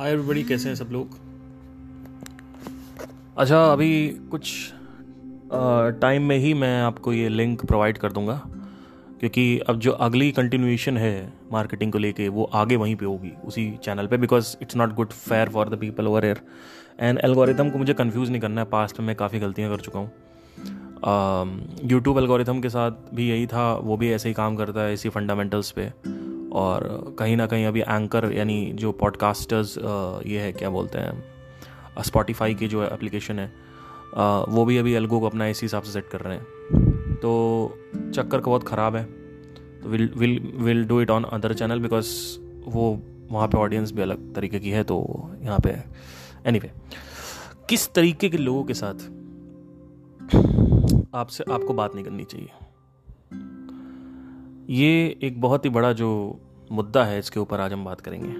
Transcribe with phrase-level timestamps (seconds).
[0.00, 1.16] Hi everybody कैसे हैं सब लोग?
[3.38, 4.52] अच्छा अभी कुछ
[6.00, 8.34] टाइम में ही मैं आपको ये लिंक प्रोवाइड कर दूँगा,
[9.20, 13.70] क्योंकि अब जो अगली कंटिन्यूएशन है मार्केटिंग को लेके, वो आगे वहीं पे होगी, उसी
[13.84, 16.40] चैनल पे because it's not good fair for the people over air
[17.00, 19.98] and algorithm को मुझे कंफ्यूज नहीं करना है पास्ट में मैं काफ़ी गलतियाँ कर चुका
[19.98, 20.10] हूँ।
[21.84, 25.08] यूट्यूब एल्गोरिथम के साथ भी यही था, वो भी ऐसे ही काम करता है, इसी
[25.08, 25.92] फंडामेंटल्स पे।
[26.52, 29.78] और कहीं ना कहीं अभी एंकर यानी जो पॉडकास्टर्स
[30.26, 31.24] ये है क्या बोलते हैं
[32.02, 33.52] स्पॉटिफाई की जो एप्लीकेशन है
[34.48, 37.32] वो भी अभी एल्गो को अपना इसी हिसाब से सेट कर रहे हैं। तो
[38.14, 39.04] चक्कर का बहुत ख़राब है।
[39.82, 44.02] तो will will will do it on other channel because वो वहाँ पे ऑडियंस भी
[44.02, 46.74] अलग तरीके की है तो यहाँ पे एनी anyway,
[47.68, 48.94] किस तरीके के लोगों के साथ
[51.14, 52.48] आपसे आपको बात नहीं करनी चाहिए?
[54.70, 56.40] ये एक बहुत ही बड़ा जो
[56.72, 58.32] मुद्दा है, इसके ऊपर आज हम बात करेंगे।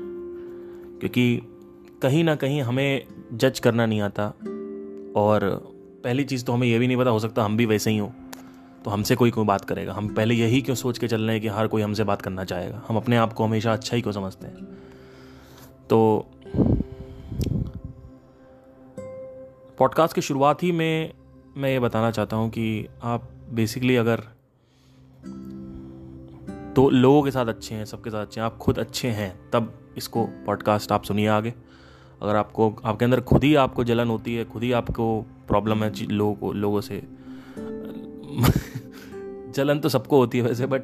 [0.98, 1.40] क्योंकि
[2.02, 4.26] कहीं ना कहीं हमें जज करना नहीं आता,
[5.20, 5.40] और
[6.04, 8.08] पहली चीज़ तो हमें यह भी नहीं पता, हो सकता हम भी वैसे ही हों
[8.84, 9.92] तो हमसे कोई कोई बात करेगा?
[9.92, 12.44] हम पहले यही क्यों सोच के चल रहे हैं कि हर कोई हमसे बात करना
[12.44, 12.82] चाहेगा?
[12.88, 14.64] हम अपने आप को हमेशा अच्छा ही क्यों समझते हैं?
[15.90, 16.26] तो
[19.78, 21.12] पॉडकास्ट की शुरुआत ही में
[21.56, 24.22] मैं ये बताना चाहता हूँ कि आप बेसिकली अगर
[26.76, 29.74] तो लोगों के साथ अच्छे हैं, सबके साथ अच्छे हैं। आप खुद अच्छे हैं, तब
[29.96, 31.54] इसको पॉडकास्ट आप सुनिए आगे।
[32.22, 36.06] अगर आपको, आपके अंदर खुद ही आपको जलन होती है, खुद ही आपको प्रॉब्लम है
[36.06, 37.02] लोगों लोगों से।
[39.52, 40.82] जलन तो सबको होती है वैसे but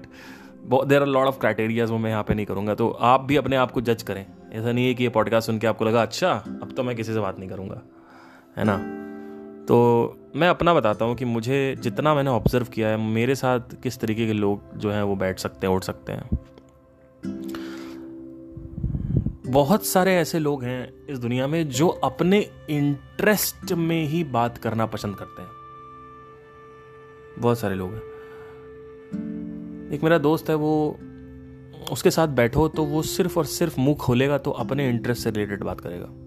[0.86, 3.56] there are lot of criterias वो मैं यहाँ पे नहीं करूँगा। तो आप भी अपने
[3.56, 6.32] आप को जज करें। ऐसा नहीं है कि ये पॉडकास्ट सुन के आपको लगा अच्छा
[6.32, 7.82] अब तो मैं किसी से बात नहीं करूँगा।
[8.56, 9.05] है ना?
[9.68, 13.98] तो मैं अपना बताता हूँ कि मुझे जितना मैंने ऑब्ज़र्व किया है, मेरे साथ किस
[13.98, 16.28] तरीके के लोग जो हैं वो बैठ सकते हैं, उठ सकते हैं।
[19.46, 24.86] बहुत सारे ऐसे लोग हैं इस दुनिया में जो अपने इंटरेस्ट में ही बात करना
[24.86, 25.50] पसंद करते हैं।
[27.38, 28.02] बहुत सारे लोग हैं।
[29.92, 30.98] एक मेरा दोस्त है, वो
[31.92, 35.64] उसके साथ बैठो तो वो सिर्फ़ और सिर्फ़ मुँह खोलेगा तो अपने इंटरेस्ट से रिलेटेड
[35.64, 36.25] बात करेगा।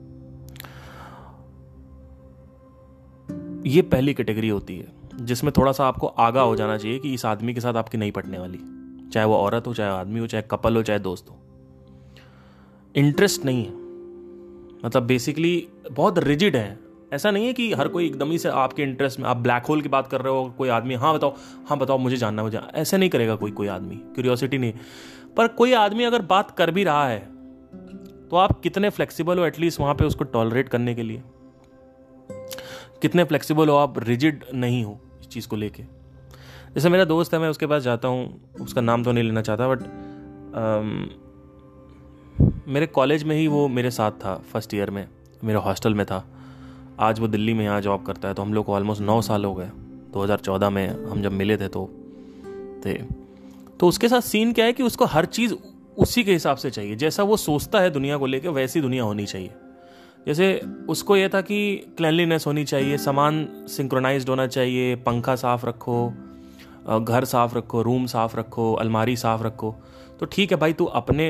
[3.66, 4.88] ये पहली कैटेगरी होती है,
[5.22, 8.12] जिसमें थोड़ा सा आपको आगा हो जाना चाहिए कि इस आदमी के साथ आपकी नहीं
[8.12, 8.60] पटने वाली।
[9.10, 11.38] चाहे वो औरत हो, चाहे आदमी हो, चाहे कपल हो, चाहे दोस्त हो।
[12.96, 13.72] इंटरेस्ट नहीं है।
[14.86, 16.80] मतलब बेसिकली बहुत रिजिड है।
[17.14, 19.82] ऐसा नहीं है कि हर कोई एकदम ही से आपके इंटरेस्ट में, आप ब्लैक होल
[19.82, 21.36] की बात कर रहे हो, कोई आदमी हाँ बताओ
[21.70, 24.74] हाँ बताओ, मुझे जानना मुझे ऐसे नहीं करेगा कोई कोई आदमी। क्यूरियोसिटी नहीं
[25.38, 27.20] पर कोई आदमी अगर बात कर भी रहा है
[28.30, 31.24] तो आप कितने फ्लेक्सिबल हो एटलीस्ट वहाँ पे उसको टॉलरेट करने के लिए।
[33.02, 35.84] कितने फ्लेक्सिबल हो आप रिजिड नहीं हो इस चीज़ को लेके।
[36.76, 39.68] जैसे मेरा दोस्त है, मैं उसके पास जाता हूँ, उसका नाम तो नहीं लेना चाहता
[39.68, 39.80] बट
[42.68, 45.08] मेरे कॉलेज में ही वो मेरे साथ था फ़र्स्ट ईयर में,
[45.44, 46.24] मेरे हॉस्टल में था।
[47.00, 49.46] आज वो दिल्ली में यहाँ जॉब करता है तो हम लोग को ऑलमोस्ट नौ साल
[49.46, 49.70] हो गए।
[50.14, 51.90] 2014 में हम जब मिले थे तो
[52.86, 52.94] थे।
[53.80, 55.54] तो उसके साथ सीन क्या है कि उसको हर चीज़
[55.98, 59.26] उसी के हिसाब से चाहिए। जैसा वो सोचता है दुनिया को लेकर वैसी दुनिया होनी
[59.26, 59.52] चाहिए।
[60.28, 61.60] जैसे उसको यह था कि
[61.98, 66.10] क्लैनलीनेस होनी चाहिए, सामान सिंक्रोनाइज होना चाहिए, पंखा साफ़ रखो
[67.00, 69.76] घर साफ़ रखो रूम साफ़ रखो, अलमारी साफ़ रखो।
[70.20, 71.28] तो ठीक है भाई, तू अपने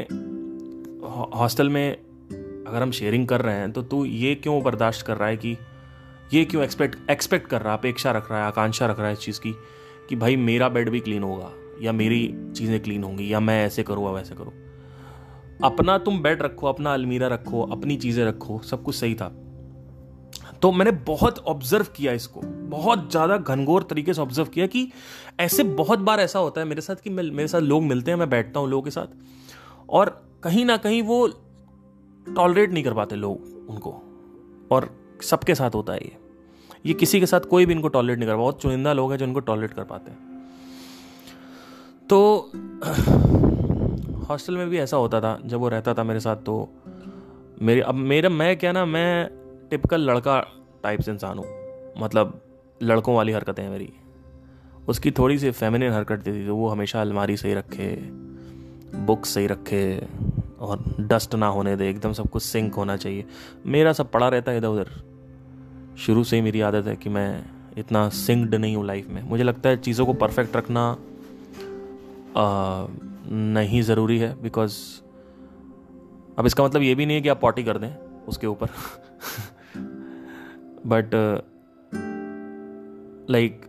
[1.35, 1.91] हॉस्टल में
[2.67, 5.57] अगर हम शेयरिंग कर रहे हैं तो तू ये क्यों बर्दाश्त कर रहा है कि
[6.33, 9.13] ये क्यों एक्सपेक्ट एक्सपेक्ट कर रहा है, अपेक्षा रख रहा है, आकांक्षा रख रहा है
[9.13, 9.53] इस चीज़ की
[10.09, 11.51] कि भाई मेरा बेड भी क्लीन होगा
[11.81, 14.53] या मेरी चीज़ें क्लीन होंगी या मैं ऐसे करूँ वैसे करूँ।
[15.59, 19.31] अपना तुम बेड रखो, अपना अलमीरा रखो, अपनी चीज़ें रखो, सब कुछ सही था।
[20.61, 24.87] तो मैंने बहुत ऑब्ज़र्व किया इसको, बहुत ज़्यादा घनघोर तरीके से ऑब्ज़र्व किया कि
[25.39, 28.29] ऐसे बहुत बार ऐसा होता है मेरे साथ कि मेरे साथ लोग मिलते हैं, मैं
[28.29, 29.07] बैठता हूँ लोगों के साथ,
[29.89, 30.09] और
[30.43, 31.27] कहीं ना कहीं वो
[32.27, 33.91] टॉलरेट नहीं कर पाते लोग उनको,
[34.71, 34.89] और
[35.21, 36.17] सबके साथ होता है ये।
[36.85, 39.25] ये किसी के साथ कोई भी इनको टॉलरेट नहीं कर बहुत चुनिंदा लोग हैं जो
[39.25, 40.17] इनको टॉलरेट कर पाते हैं।
[42.09, 42.51] तो
[44.29, 46.55] हॉस्टल में भी ऐसा होता था जब वो रहता था मेरे साथ तो
[47.61, 49.29] मेरे अब मेरा मैं क्या ना मैं
[49.69, 50.39] टिपिकल लड़का
[50.83, 51.45] टाइप से इंसान हूँ।
[51.97, 52.41] मतलब
[52.83, 53.91] लड़कों वाली हरकतें हैं मेरी।
[54.87, 57.89] उसकी थोड़ी सी फेमिनिन हरकत थी तो वो हमेशा अलमारी सही रखे
[59.05, 59.83] बुक सही रखे
[60.59, 63.25] और डस्ट ना होने दे एकदम सब कुछ सिंक होना चाहिए।
[63.65, 64.89] मेरा सब पड़ा रहता है इधर उधर।
[65.97, 67.45] शुरू से ही मेरी आदत है कि मैं
[67.77, 70.89] इतना सिंक्ड नहीं हूँ लाइफ में। मुझे लगता है चीज़ों को परफेक्ट रखना
[72.37, 72.85] आ,
[73.31, 74.75] नहीं ज़रूरी है बिकॉज़
[76.37, 77.89] अब इसका मतलब ये भी नहीं है कि आप पॉटी कर दें
[78.27, 78.69] उसके ऊपर।
[80.87, 81.15] But
[83.31, 83.65] like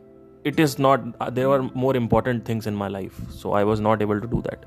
[0.47, 1.01] it is not
[1.33, 4.43] there are more important things in my life so I was not able to do
[4.43, 4.65] that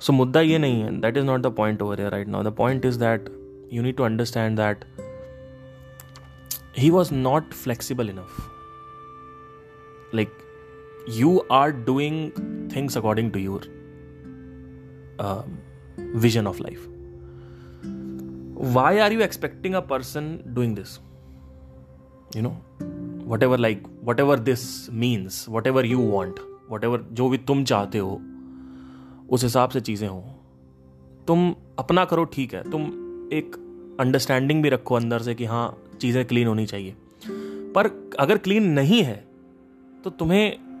[0.00, 2.84] so मुद्दा ये नहीं है that is not the point over right now the point
[2.84, 3.28] is that
[3.72, 4.84] you need to understand that
[6.78, 8.36] he was not flexible enough
[10.14, 10.38] like
[11.08, 12.30] you are doing
[12.76, 13.70] things according to your
[16.16, 16.86] vision of life
[18.74, 20.98] why are you expecting a person doing this
[22.36, 22.50] you know
[23.42, 23.82] whatever like
[24.20, 26.40] whatever this means whatever you want
[26.84, 28.20] whatever जो भी तुम चाहते हो,
[29.30, 30.24] उस हिसाब से चीज़ें हो।
[31.26, 32.82] तुम अपना करो, ठीक है। तुम
[33.32, 33.56] एक
[34.00, 36.94] अंडरस्टैंडिंग भी रखो अंदर से कि हाँ चीज़ें क्लीन होनी चाहिए।
[37.76, 37.86] पर
[38.20, 39.24] अगर क्लीन नहीं है
[40.04, 40.73] तो तुम्हें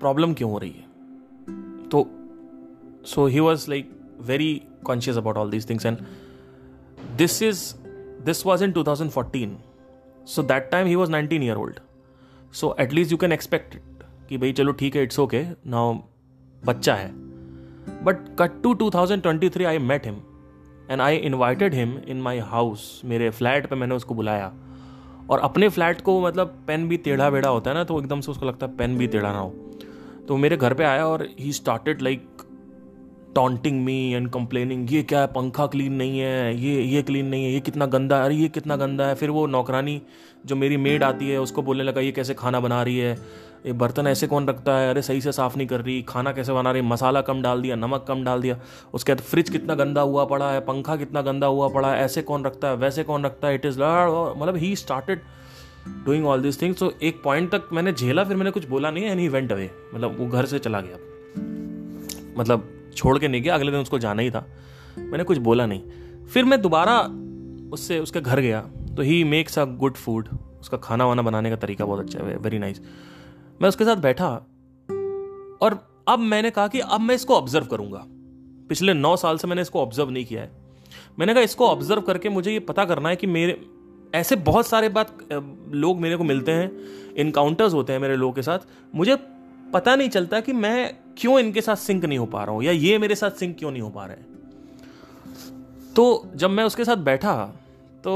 [0.00, 1.88] प्रॉब्लम क्यों हो रही है?
[1.88, 2.06] तो
[3.06, 5.98] so he was like very conscious about all these things and
[7.16, 7.62] this is
[8.24, 9.56] this was in two thousand fourteen
[10.26, 11.80] so that time he was nineteen year old
[12.52, 15.94] so at least you can expect it कि भाई चलो ठीक है it's okay now
[16.62, 17.10] बच्चा है।
[18.04, 20.16] But cut to two thousand twenty three I met him
[20.90, 24.52] and I invited him in my house मेरे flat पे मैंने उसको बुलाया।
[25.30, 28.30] और अपने फ्लैट को मतलब पेन भी टेढ़ा बेढ़ा होता है ना तो एकदम से
[28.30, 29.69] उसको लगता है पेन भी टेढ़ा ना हो।
[30.28, 32.26] तो मेरे घर पे आया और he started like
[33.34, 35.26] taunting me and complaining ये क्या है?
[35.26, 38.48] पंखा क्लीन नहीं है, ये ये क्लीन नहीं है, ये कितना गंदा है, अरे ये
[38.48, 40.00] कितना गंदा है। फिर वो नौकरानी
[40.46, 43.12] जो मेरी मेड आती है, उसको बोलने लगा, ये कैसे खाना बना रही है?
[43.66, 44.90] ये बर्तन ऐसे कौन रखता है?
[44.90, 47.76] अरे सही से साफ़ नहीं कर रही, खाना कैसे बना रही मसाला कम डाल दिया,
[47.76, 48.58] नमक कम डाल दिया।
[48.94, 52.22] उसके बाद फ्रिज कितना गंदा हुआ पड़ा है, पंखा कितना गंदा हुआ पड़ा है, ऐसे
[52.22, 53.54] कौन रखता है, वैसे कौन रखता है?
[53.54, 55.20] इट इज़ मतलब he started
[55.86, 59.04] doing all this things तो एक पॉइंट तक मैंने झेला, फिर मैंने कुछ बोला नहीं
[59.04, 60.96] एंड ही वेंट अवे मतलब वो घर से चला गया।
[62.38, 64.46] मतलब छोड़ के नहीं गया, अगले दिन उसको जाना ही था।
[64.98, 66.98] मैंने कुछ बोला नहीं। फिर मैं दोबारा
[67.72, 68.60] उससे, उसके घर गया।
[68.96, 70.28] तो he makes a good food
[70.60, 72.80] उसका खाना वाना बनाने का तरीका बहुत अच्छा है वेरी नाइस
[73.62, 74.28] मैं उसके साथ बैठा।
[75.62, 75.78] और
[76.08, 78.04] अब मैंने कहा कि अब मैं इसको ऑब्ज़र्व करूँगा।
[78.68, 80.50] पिछले नौ साल से मैंने इसको ऑब्ज़र्व नहीं किया है।
[81.18, 83.52] मैंने कहा, इसको ऑब्ज़र्व करके मुझे ये पता करना है कि मेरे
[84.12, 86.70] ऐसे बहुत सारे बात लोग मेरे को मिलते हैं
[87.16, 88.58] इनकाउंटर्स होते हैं मेरे लोगों के साथ।
[88.94, 89.16] मुझे
[89.72, 92.72] पता नहीं चलता कि मैं क्यों इनके साथ सिंक नहीं हो पा रहा हूँ, या
[92.72, 94.28] ये मेरे साथ सिंक क्यों नहीं हो पा रहे
[95.94, 97.34] तो जब मैं उसके साथ बैठा
[98.04, 98.12] तो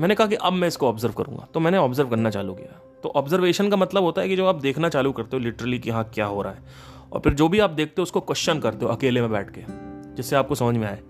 [0.00, 3.08] मैंने कहा कि अब मैं इसको ऑब्ज़र्व करूँगा। तो मैंने ऑब्ज़र्व करना चालू किया। तो
[3.08, 6.04] ऑब्जर्वेशन का मतलब होता है कि जो आप देखना चालू करते हो लिटरली कि हाँ
[6.14, 6.62] क्या हो रहा है।
[7.12, 9.60] और फिर जो भी आप देखते हो, उसको क्वेश्चन करते हो, अकेले में बैठ के,
[10.16, 11.00] जिससे आपको समझ में आए।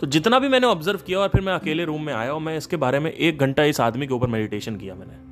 [0.00, 2.56] तो जितना भी मैंने ऑब्ज़र्व किया और फिर मैं अकेले रूम में आया और मैं
[2.56, 5.22] इसके बारे में एक घंटा इस आदमी के ऊपर मेडिटेशन किया मैंने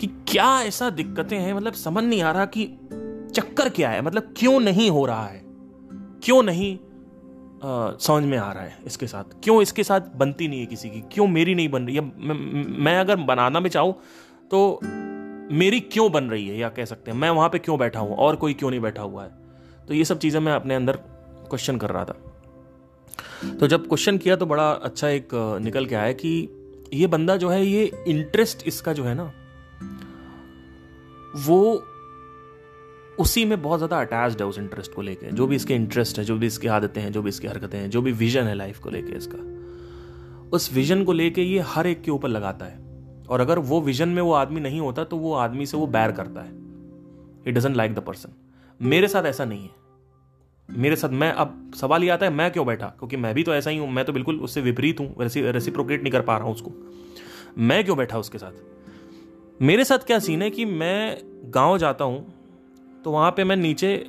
[0.00, 1.54] कि क्या ऐसा दिक्कतें हैं?
[1.54, 2.64] मतलब समझ नहीं आ रहा कि
[3.34, 4.02] चक्कर क्या है?
[4.02, 5.42] मतलब क्यों नहीं हो रहा है?
[6.22, 6.78] क्यों नहीं
[7.98, 9.24] समझ में आ रहा है इसके साथ?
[9.44, 11.00] क्यों इसके साथ बनती नहीं है किसी की?
[11.12, 11.96] क्यों मेरी नहीं बन रही?
[11.96, 12.10] है
[12.80, 13.94] मैं, अगर बनाना भी चाहूँ
[14.50, 14.80] तो
[15.52, 16.58] मेरी क्यों बन रही है?
[16.58, 18.16] या कह सकते हैं मैं वहाँ पे क्यों बैठा हूँ?
[18.16, 19.30] और कोई क्यों नहीं बैठा हुआ है?
[19.88, 20.96] तो ये सब चीज़ें मैं अपने अंदर
[21.48, 22.31] क्वेश्चन कर रहा था।
[23.60, 25.28] तो जब क्वेश्चन किया तो बड़ा अच्छा एक
[25.62, 26.48] निकल के आया कि
[26.94, 29.32] ये बंदा जो है, ये इंटरेस्ट इसका जो है ना,
[31.38, 31.82] वो
[33.18, 36.24] उसी में बहुत ज़्यादा अटैच्ड है उस इंटरेस्ट को लेके। जो भी इसके इंटरेस्ट है,
[36.24, 38.78] जो भी इसकी आदतें हैं, जो भी इसकी हरकतें हैं, जो भी विजन है लाइफ
[38.78, 39.38] को लेके इसका,
[40.50, 42.80] उस विजन को लेके ये हर एक के ऊपर लगाता है।
[43.28, 46.12] और अगर वो विजन में वो आदमी नहीं होता तो वो आदमी से वो बैर
[46.12, 46.50] करता है।
[47.46, 48.32] It doesn't like the person
[48.80, 49.70] मेरे साथ ऐसा नहीं है।
[50.68, 52.86] मेरे साथ मैं अब सवाल ये आता है, मैं क्यों बैठा?
[52.86, 56.10] क्योंकि मैं भी तो ऐसा ही हूँ, मैं तो बिल्कुल उससे विपरीत हूँ रेसी नहीं
[56.10, 56.72] कर पा रहा हूँ उसको।
[57.58, 58.52] मैं क्यों बैठा उसके साथ?
[59.62, 61.18] मेरे साथ क्या सीन है कि मैं
[61.54, 62.24] गाँव जाता हूँ
[63.04, 64.06] तो वहाँ पे मैं नीचे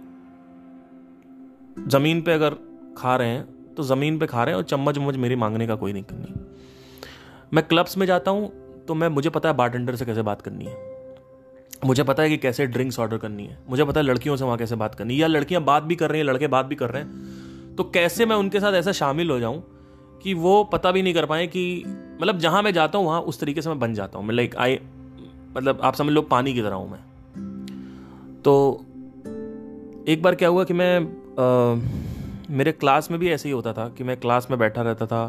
[1.88, 2.56] ज़मीन पे अगर
[2.98, 5.76] खा रहे हैं तो ज़मीन पे खा रहे हैं और चम्मच वम्मच मेरी मांगने का
[5.76, 6.04] कोई नहीं।
[7.54, 8.52] मैं क्लब्स में जाता हूँ
[8.88, 10.93] तो मैं, मुझे पता है बारटेंडर से कैसे बात करनी है।
[11.86, 14.58] मुझे पता है कि कैसे ड्रिंक्स ऑर्डर करनी है। मुझे पता है लड़कियों से वहाँ
[14.58, 16.90] कैसे बात करनी है। या लड़कियाँ बात भी कर रही हैं लड़के बात भी कर
[16.90, 19.64] रहे हैं। तो कैसे मैं उनके साथ ऐसा शामिल हो जाऊँ
[20.24, 21.84] कि वो पता भी नहीं कर पाए कि
[22.22, 24.56] मतलब जहाँ मैं जाता हूँ वहाँ उस तरीके से मैं बन जाता हूँ। मैं लाइक
[24.56, 24.80] आई
[25.58, 28.86] मतलब आप समझ लो पानी की तरह हूँ मैं। तो
[30.08, 31.00] एक बार क्या हुआ कि मैं
[31.34, 31.76] आ,
[32.50, 35.22] मेरे क्लास में भी ऐसे ही होता था कि मैं क्लास में बैठा रहता था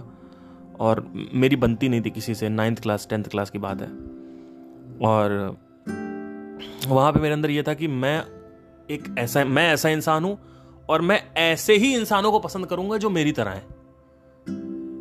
[0.80, 3.88] और मेरी बनती नहीं थी किसी से। नाइन्थ क्लास टेंथ क्लास की बात है।
[5.08, 5.56] और
[6.86, 8.24] वहाँ पे मेरे अंदर ये था कि मैं
[8.90, 10.38] एक ऐसा, मैं ऐसा इंसान हूँ
[10.88, 13.66] और मैं ऐसे ही इंसानों को पसंद करूँगा जो मेरी तरह है।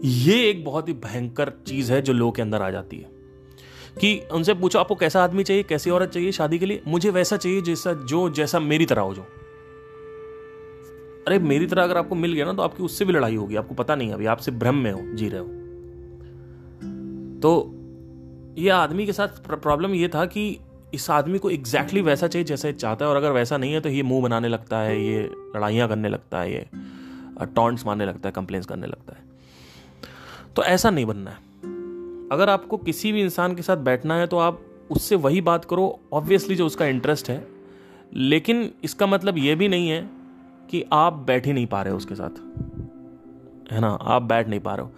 [0.06, 3.10] ये एक बहुत ही भयंकर चीज़ है जो लोगों के अंदर आ जाती है।
[4.02, 6.82] कि उनसे पूछो, आपको कैसा आदमी चाहिए, कैसी औरत चाहिए, शादी के लिए?
[6.88, 9.28] मुझे वैसा चाहिए जैसा, जो, जैसा मेरी तरह हो जो
[11.28, 13.76] अरे, मेरी तरह अगर आपको मिल गया ना तो आपकी उससे भी लड़ाई होगी। आपको
[13.76, 15.48] पता नहीं अभी आपसे भ्रम में हो, जी रहे हो।
[17.40, 17.76] तो
[18.58, 20.60] ये आदमी के साथ प्रॉब्लम ये था कि
[20.94, 23.80] इस आदमी को एग्जैक्टली exactly वैसा चाहिए जैसे चाहता है, और अगर वैसा नहीं है
[23.82, 25.24] तो ये मुँह बनाने लगता है, ये
[25.56, 26.66] लड़ाइयाँ करने लगता है, ये
[27.46, 29.32] टॉन्ट्स मारने लगता है कंप्लेंट्स करने लगता है।
[30.56, 31.38] तो ऐसा नहीं बनना है।
[32.32, 36.00] अगर आपको किसी भी इंसान के साथ बैठना है तो आप उससे वही बात करो
[36.14, 37.48] ऑब्वियसली जो उसका इंटरेस्ट है,
[38.14, 40.02] लेकिन इसका मतलब ये भी नहीं है
[40.70, 42.40] कि आप बैठ ही नहीं पा रहे हो उसके साथ।
[43.72, 43.88] है ना?
[43.88, 44.92] आप बैठ नहीं पा रहे हो।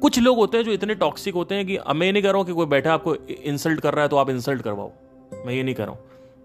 [0.00, 2.46] कुछ लोग होते हैं जो इतने टॉक्सिक होते हैं कि मैं नहीं कह रहा हूँ
[2.46, 4.92] कि कोई बैठा आपको इंसल्ट कर रहा है तो आप इंसल्ट करवाओ।
[5.36, 6.00] मैं ये नहीं कह रहा हूँ।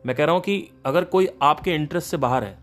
[0.05, 2.57] मैं कह रहा हूँ कि अगर कोई आपके इंटरेस्ट से बाहर है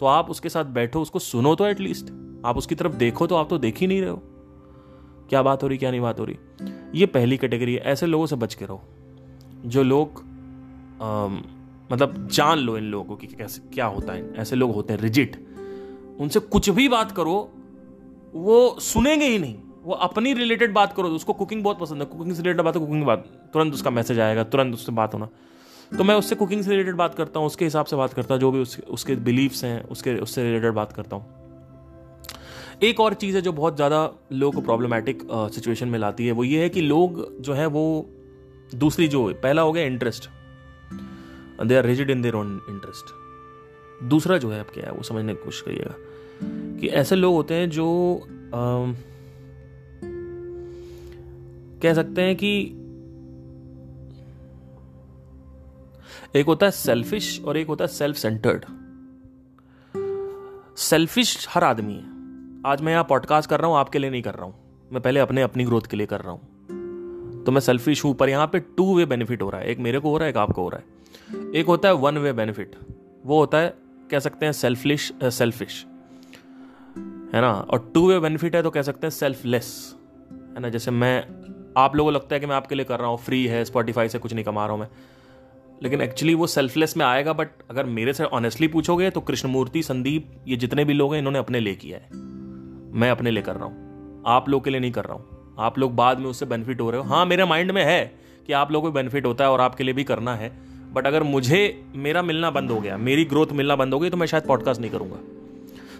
[0.00, 2.10] तो आप उसके साथ बैठो उसको सुनो तो एटलीस्ट
[2.46, 4.22] आप उसकी तरफ़ देखो तो आप तो देख ही नहीं रहे हो।
[5.28, 6.36] क्या बात हो रही क्या नहीं बात हो रही?
[6.94, 8.82] ये पहली कैटेगरी है। ऐसे लोगों से बच के रहो
[9.66, 10.24] जो लोग
[11.02, 11.26] आ,
[11.92, 15.36] मतलब जान लो इन लोगों की कैसे क्या होता है। ऐसे लोग होते हैं रिजिट
[16.20, 17.36] उनसे कुछ भी बात करो
[18.34, 19.54] वो सुनेंगे ही नहीं।
[19.86, 22.80] वो अपनी रिलेटेड बात करो उसको कुकिंग बहुत पसंद है। कुकिंग से रिलेटेड बात है
[22.80, 25.28] कुकिंग बात तुरंत उसका मैसेज आएगा तुरंत उससे बात होना।
[25.92, 28.40] तो मैं उससे कुकिंग से रिलेटेड बात करता हूँ उसके हिसाब से बात करता हूँ
[28.40, 31.24] जो भी उस, उसके बिलीव्स हैं उसके उससे रिलेटेड बात करता हूँ।
[32.82, 35.22] एक और चीज़ है जो बहुत ज़्यादा लोगों को प्रॉब्लमेटिक
[35.54, 37.84] सिचुएशन में लाती है वो ये है कि लोग जो है वो
[38.74, 40.28] दूसरी जो पहला हो गया interest
[41.64, 45.34] they are rigid in their own interest दूसरा जो है अब क्या है वो समझने
[45.34, 45.94] की कोशिश करिएगा
[46.80, 47.86] कि ऐसे लोग होते हैं जो
[48.54, 48.92] आ,
[51.82, 52.50] कह सकते हैं कि
[56.34, 58.64] एक होता है सेल्फिश और एक होता है सेल्फ सेंटर्ड
[60.76, 62.14] सेल्फिश हर आदमी है।
[62.66, 64.54] आज मैं यहाँ पॉडकास्ट कर रहा हूँ, आपके लिए नहीं कर रहा हूँ।
[64.92, 68.28] मैं पहले अपने, अपनी ग्रोथ के लिए कर रहा हूँ। तो मैं सेल्फिश हूँ, पर
[68.28, 70.36] यहाँ पे टू वे बेनिफिट हो रहा है। एक मेरे को हो रहा है, एक
[70.36, 72.76] आपको हो रहा है। एक होता है वन वे बेनिफिट
[73.24, 73.74] वो होता है,
[74.10, 75.84] कह सकते हैं सेल्फलिश सेल्फिश
[77.34, 77.52] है ना?
[77.52, 79.96] और टू वे बेनिफिट है तो कह सकते हैं सेल्फलेस
[80.30, 80.68] है ना?
[80.68, 83.46] जैसे मैं आप लोगों को लगता है कि मैं आपके लिए कर रहा हूँ फ्री
[83.46, 84.88] है स्पॉटिफाई से कुछ नहीं कमा रहा हूँ मैं।
[85.82, 90.30] लेकिन एक्चुअली वो सेल्फलेस में आएगा बट अगर मेरे से ऑनेस्टली पूछोगे तो कृष्णमूर्ति, संदीप,
[90.48, 92.08] ये जितने भी लोग हैं, इन्होंने अपने लिए किया है।
[92.92, 95.78] मैं अपने लिए कर रहा हूँ। आप लोग के लिए नहीं कर रहा हूँ। आप
[95.78, 98.72] लोग बाद में उससे बेनिफिट हो रहे हो। हाँ मेरे माइंड में है कि आप
[98.72, 100.52] लोगों को बेनिफिट होता है और आपके लिए भी करना है।
[100.92, 104.16] बट अगर मुझे, मेरा मिलना बंद हो गया, मेरी ग्रोथ मिलना बंद हो गई तो
[104.16, 105.16] मैं शायद पॉडकास्ट नहीं करूँगा।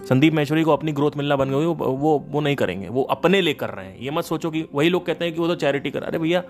[0.09, 3.55] संदीप महेश्वरी को अपनी ग्रोथ मिलना हो गई, वो वो नहीं करेंगे, वो अपने लिए
[3.55, 5.91] कर रहे हैं। ये मत सोचो कि वही लोग कहते हैं कि वो तो चैरिटी
[5.91, 6.43] कर अरे भैया,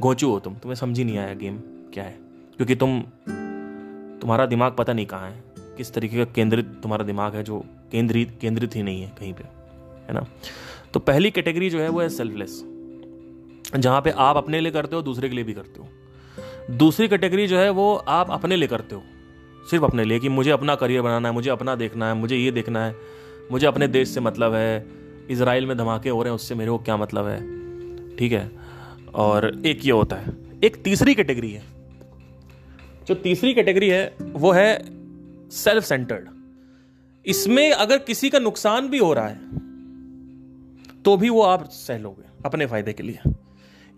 [0.00, 1.58] घोचू हो तुम, तुम्हें समझ ही नहीं आया गेम
[1.94, 2.18] क्या है।
[2.56, 3.00] क्योंकि तुम,
[4.20, 5.42] तुम्हारा दिमाग पता नहीं कहाँ है,
[5.76, 9.44] किस तरीके का केंद्रित तुम्हारा दिमाग है जो केंद्रित केंद्रित ही नहीं है कहीं पे,
[10.08, 10.26] है ना?
[10.94, 12.62] तो पहली कैटेगरी जो है वो है सेल्फलेस
[13.76, 17.46] जहाँ पे आप अपने लिए करते हो, दूसरे के लिए भी करते हो। दूसरी कैटेगरी
[17.46, 19.02] जो है वो आप अपने लिए करते हो।
[19.70, 22.50] सिर्फ़ अपने लिए कि मुझे अपना करियर बनाना है, मुझे अपना देखना है, मुझे ये
[22.50, 22.94] देखना है।
[23.52, 24.86] मुझे अपने देश से मतलब है
[25.30, 27.40] इसराइल में धमाके हो रहे हैं, उससे मेरे को क्या मतलब है?
[28.16, 28.50] ठीक है?
[29.14, 30.32] और एक ये होता है।
[30.64, 31.62] एक तीसरी कैटेगरी है।
[33.08, 34.78] जो तीसरी कैटेगरी है, वो है
[35.50, 36.28] सेल्फ सेंटर्ड
[37.26, 39.36] इसमें अगर किसी का नुकसान भी हो रहा है
[41.02, 43.32] तो भी वो आप सह लोगे अपने फ़ायदे के लिए।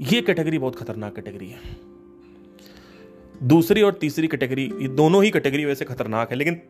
[0.01, 1.59] ये कैटेगरी बहुत खतरनाक कैटेगरी है।
[3.43, 6.61] दूसरी और तीसरी कैटेगरी, ये दोनों ही कैटेगरी वैसे खतरनाक है, लेकिन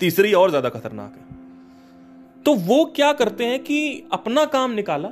[0.00, 1.36] तीसरी और ज़्यादा खतरनाक है।
[2.42, 5.08] तो वो क्या करते हैं कि अपना काम निकाला।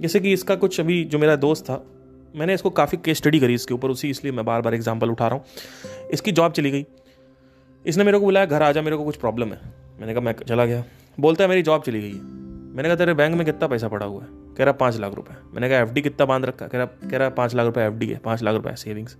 [0.00, 1.84] जैसे कि इसका कुछ अभी जो मेरा दोस्त था,
[2.36, 5.28] मैंने इसको काफ़ी केस स्टडी करी इसके ऊपर, उसी इसलिए मैं बार बार एग्ज़ाम्पल उठा
[5.28, 5.44] रहा हूँ।
[6.12, 6.86] इसकी जॉब चली गई।
[7.86, 9.60] इसने मेरे को बुलाया, घर आ जा, मेरे को कुछ प्रॉब्लम है।
[10.00, 10.84] मैंने कहा, मैं चला गया।
[11.20, 12.20] बोलता है, मेरी जॉब चली गई है।
[12.74, 14.28] मैंने कहा, तेरे बैंक में कितना पैसा पड़ा हुआ है?
[14.30, 16.66] कह रहा, पाँच लाख रुपए। मैंने कहा एफडी कितना बाँध रखा?
[16.66, 19.16] कह रहा कह रहा, पाँच लाख रुपए एफ़ है, पाँच लाख रुपए सेविंग्स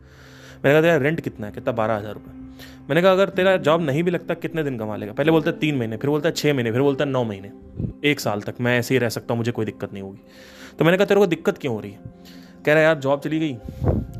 [0.64, 1.52] मैंने कहा, तेरा रेंट कितना है?
[1.52, 1.73] कितना?
[1.73, 2.40] बारह हज़ार रुपये
[2.88, 5.12] मैंने कहा, अगर तेरा जॉब नहीं भी लगता, कितने दिन कमा लेगा?
[5.12, 7.50] पहले बोलता है, तीन महीने। फिर बोलता है छः महीने। फिर बोलता है, नौ महीने।
[8.04, 10.21] एक साल तक मैं ऐसे ही रह सकता हूँ, मुझे कोई दिक्कत नहीं होगी।
[10.78, 11.99] तो मैंने कहा, तेरे को दिक्कत क्यों हो रही है?
[12.66, 13.57] कह रहा यार जॉब चली गई।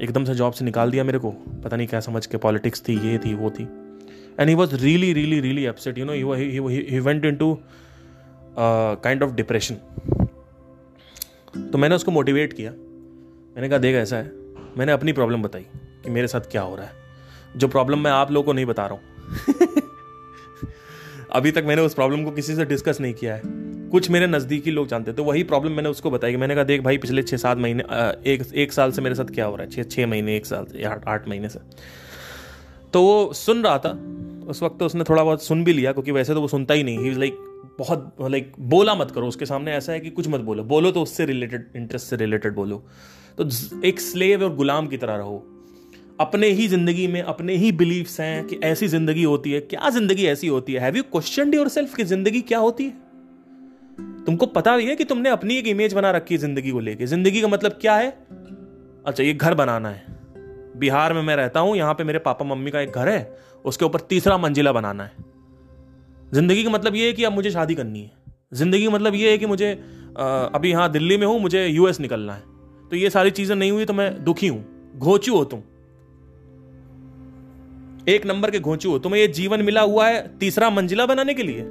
[0.03, 1.31] एकदम से जॉब से निकाल दिया मेरे को।
[1.65, 3.63] पता नहीं क्या समझ के पॉलिटिक्स थी, ये थी, वो थी।
[4.41, 7.57] And he was really really really upset you know he went into
[8.59, 9.75] kind of depression
[11.73, 14.31] तो मैंने उसको मोटिवेट किया। मैंने कहा, देख, ऐसा है।
[14.79, 15.67] मैंने अपनी प्रॉब्लम बताई।
[16.05, 16.93] कि मेरे साथ क्या हो रहा है।
[17.57, 19.03] जो प्रॉब्लम मैं आप लोगों को नहीं बता रहा हूँ।
[21.33, 23.43] अभी तक मैंने उस प्रॉब्लम को किसी से डिस्कस नहीं किया है।
[23.91, 26.99] कुछ मेरे नज़दीकी लोग जानते तो वही प्रॉब्लम मैंने उसको बताई मैंने कहा, देख भाई,
[26.99, 27.83] पिछले छः सात महीने
[28.33, 29.71] एक एक साल से मेरे साथ क्या हो रहा है?
[29.71, 31.59] छः छः महीने, एक साल से आठ आठ महीने से।
[32.93, 34.09] तो वो सुन रहा था।
[34.49, 36.83] उस वक्त तो उसने थोड़ा बहुत सुन भी लिया, क्योंकि वैसे तो वो सुनता ही
[36.83, 37.37] नहीं। ही लाइक
[37.79, 41.03] बहुत लाइक बोला मत करो। उसके सामने ऐसा है कि कुछ मत बोलो। बोलो तो
[41.03, 42.87] उससे रिलेटेड इंटरेस्ट से रिलेटेड बोलो।
[43.41, 43.49] तो
[43.85, 45.52] एक स्लेव और गुलाम की तरह रहो।
[46.23, 50.27] अपने ही ज़िंदगी में अपने ही बिलीफ्स हैं कि ऐसी ज़िंदगी होती है। क्या ज़िंदगी
[50.27, 50.81] ऐसी होती है?
[50.81, 53.01] Have you question yourself कि ज़िंदगी क्या होती है?
[54.27, 57.07] तुमको पता भी है कि तुमने अपनी एक इमेज बना रखी है ज़िंदगी को लेके।
[57.07, 58.09] ज़िंदगी का मतलब क्या है?
[59.07, 60.11] अच्छा ये घर बनाना है।
[60.77, 63.85] बिहार में मैं रहता हूँ, यहाँ पे मेरे पापा मम्मी का एक घर है, उसके
[63.85, 65.13] ऊपर तीसरा मंजिला बनाना है।
[66.35, 68.11] ज़िंदगी का मतलब ये है कि अब मुझे शादी करनी है।
[68.55, 69.73] ज़िंदगी का मतलब ये है कि मुझे
[70.17, 72.43] अभी यहाँ दिल्ली में हूँ, मुझे यूएस निकलना है।
[72.91, 74.65] तो ये सारी चीज़ें नहीं हुई तो मैं दुखी हूँ,
[74.97, 75.61] घोचू हो। तुम
[78.09, 81.43] एक नंबर के घोंचू हो तुम्हें ये जीवन मिला हुआ है तीसरा मंजिला बनाने के
[81.43, 81.63] लिए।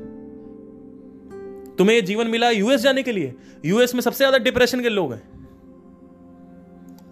[1.77, 3.33] तुम्हें ये जीवन मिला यूएस जाने के लिए।
[3.65, 5.21] यूएस में सबसे ज़्यादा डिप्रेशन के लोग हैं।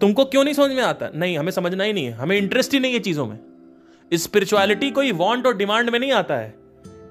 [0.00, 1.10] तुमको क्यों नहीं समझ में आता?
[1.14, 3.38] नहीं हमें समझना ही नहीं है। हमें इंटरेस्ट ही नहीं है चीज़ों में।
[4.12, 6.54] स्पिरिचुअलिटी कोई वांट और डिमांड में नहीं आता है।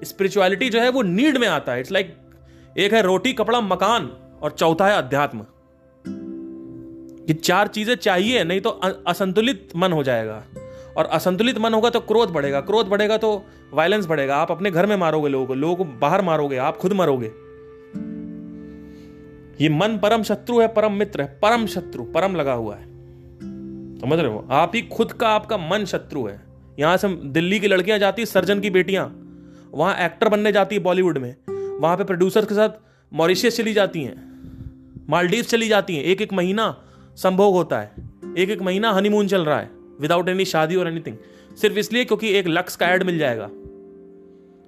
[0.04, 3.60] स्पिरिचुअलिटी जो है वो नीड में आता है। इट्स लाइक like, एक है रोटी कपड़ा
[3.60, 4.10] मकान
[4.42, 5.46] और चौथा है अध्यात्म।
[7.28, 8.70] ये चार चीज़ें चाहिए नहीं तो
[9.06, 10.44] असंतुलित मन हो जाएगा।
[10.96, 14.86] और असंतुलित मन होगा तो क्रोध बढ़ेगा। क्रोध बढ़ेगा तो वायलेंस बढ़ेगा। आप अपने घर
[14.86, 17.50] में मारोगे लोगों को। लोगों को बाहर मारोगे। आप खुद मरोगे।
[19.64, 22.84] ये मन परम शत्रु है, परम मित्र है, परम शत्रु, परम लगा हुआ है।
[24.00, 24.48] समझ रहे हो?
[24.50, 26.40] आप ही खुद का आपका मन शत्रु है।
[26.78, 29.26] यहाँ से दिल्ली की लड़कियाँ जाती, सर्जन की बेटियाँ।
[29.74, 31.36] वहाँ एक्टर बनने जाती है बॉलीवुड में।
[31.78, 32.68] वहाँ पे प्रोड्यूसर के साथ
[33.12, 34.30] मॉरिशियस चली जाती हैं।
[35.10, 36.82] मालदीव चली जाती हैं। एक एक महीना
[37.16, 37.92] संभोग होता है।
[38.38, 41.16] एक एक महीना हनीमून चल रहा है। विदाउट एनी शादी और एनीथिंग
[41.56, 43.50] सिर्फ़ इसलिए क्योंकि एक लक्स का एड मिल जाएगा।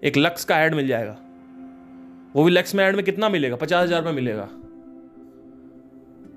[0.02, 1.16] एक लक्स का एड मिल जाएगा।
[2.34, 3.56] वो भी लक्स में एड में कितना मिलेगा?
[3.56, 4.48] पचास हज़ार में मिलेगा।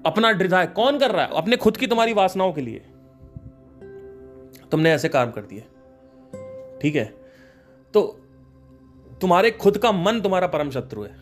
[0.06, 1.30] अपना डिज़ायर कौन कर रहा है?
[1.36, 2.82] अपने खुद की तुम्हारी वासनाओं के लिए।
[4.72, 5.64] तुमने ऐसे काम कर दिए।
[6.82, 7.06] ठीक है?
[7.94, 8.02] तो
[9.22, 11.14] तुम्हारे खुद का मन तुम्हारा परम शत्रु है।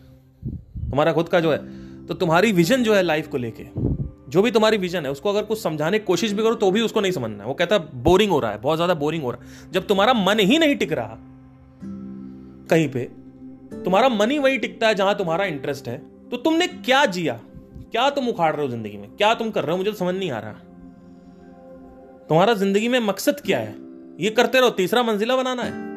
[0.90, 3.64] तुम्हारा खुद का जो है तो तुम्हारी विजन जो है लाइफ को लेके।
[4.28, 6.80] जो भी तुम्हारी विजन है, उसको अगर कुछ समझाने की कोशिश भी करो तो भी
[6.80, 9.30] उसको नहीं समझना है। वो कहता है, बोरिंग हो रहा है, बहुत ज़्यादा बोरिंग हो
[9.30, 11.18] रहा है। जब तुम्हारा मन ही नहीं टिक रहा,
[12.70, 13.04] कहीं पे,
[13.84, 15.96] तुम्हारा मन ही वही टिकता है जहाँ तुम्हारा इंटरेस्ट है
[16.30, 17.40] तो तुमने क्या जिया?
[17.90, 19.08] क्या तुम उखाड़ रहे हो ज़िंदगी में?
[19.10, 19.76] क्या तुम कर रहे हो?
[19.78, 20.52] मुझे तो समझ नहीं आ रहा।
[22.28, 23.74] तुम्हारा ज़िंदगी में मकसद क्या है?
[24.20, 25.92] ये करते रहो, तीसरा मंजिला बनाना है।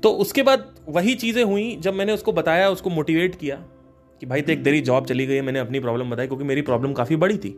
[0.00, 3.56] तो उसके बाद वही चीज़ें हुई, जब मैंने उसको बताया, उसको मोटिवेट किया
[4.20, 6.92] कि भाई देख तेरी जॉब चली गई है, मैंने अपनी प्रॉब्लम बताई, क्योंकि मेरी प्रॉब्लम
[6.92, 7.56] काफ़ी बड़ी थी।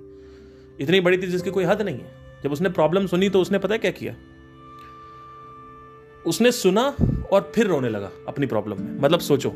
[0.81, 3.75] इतनी बड़ी थी जिसकी कोई हद नहीं है। जब उसने प्रॉब्लम सुनी तो उसने पता
[3.75, 4.15] है क्या किया?
[6.25, 6.83] उसने सुना
[7.33, 9.51] और फिर रोने लगा अपनी प्रॉब्लम में। मतलब सोचो,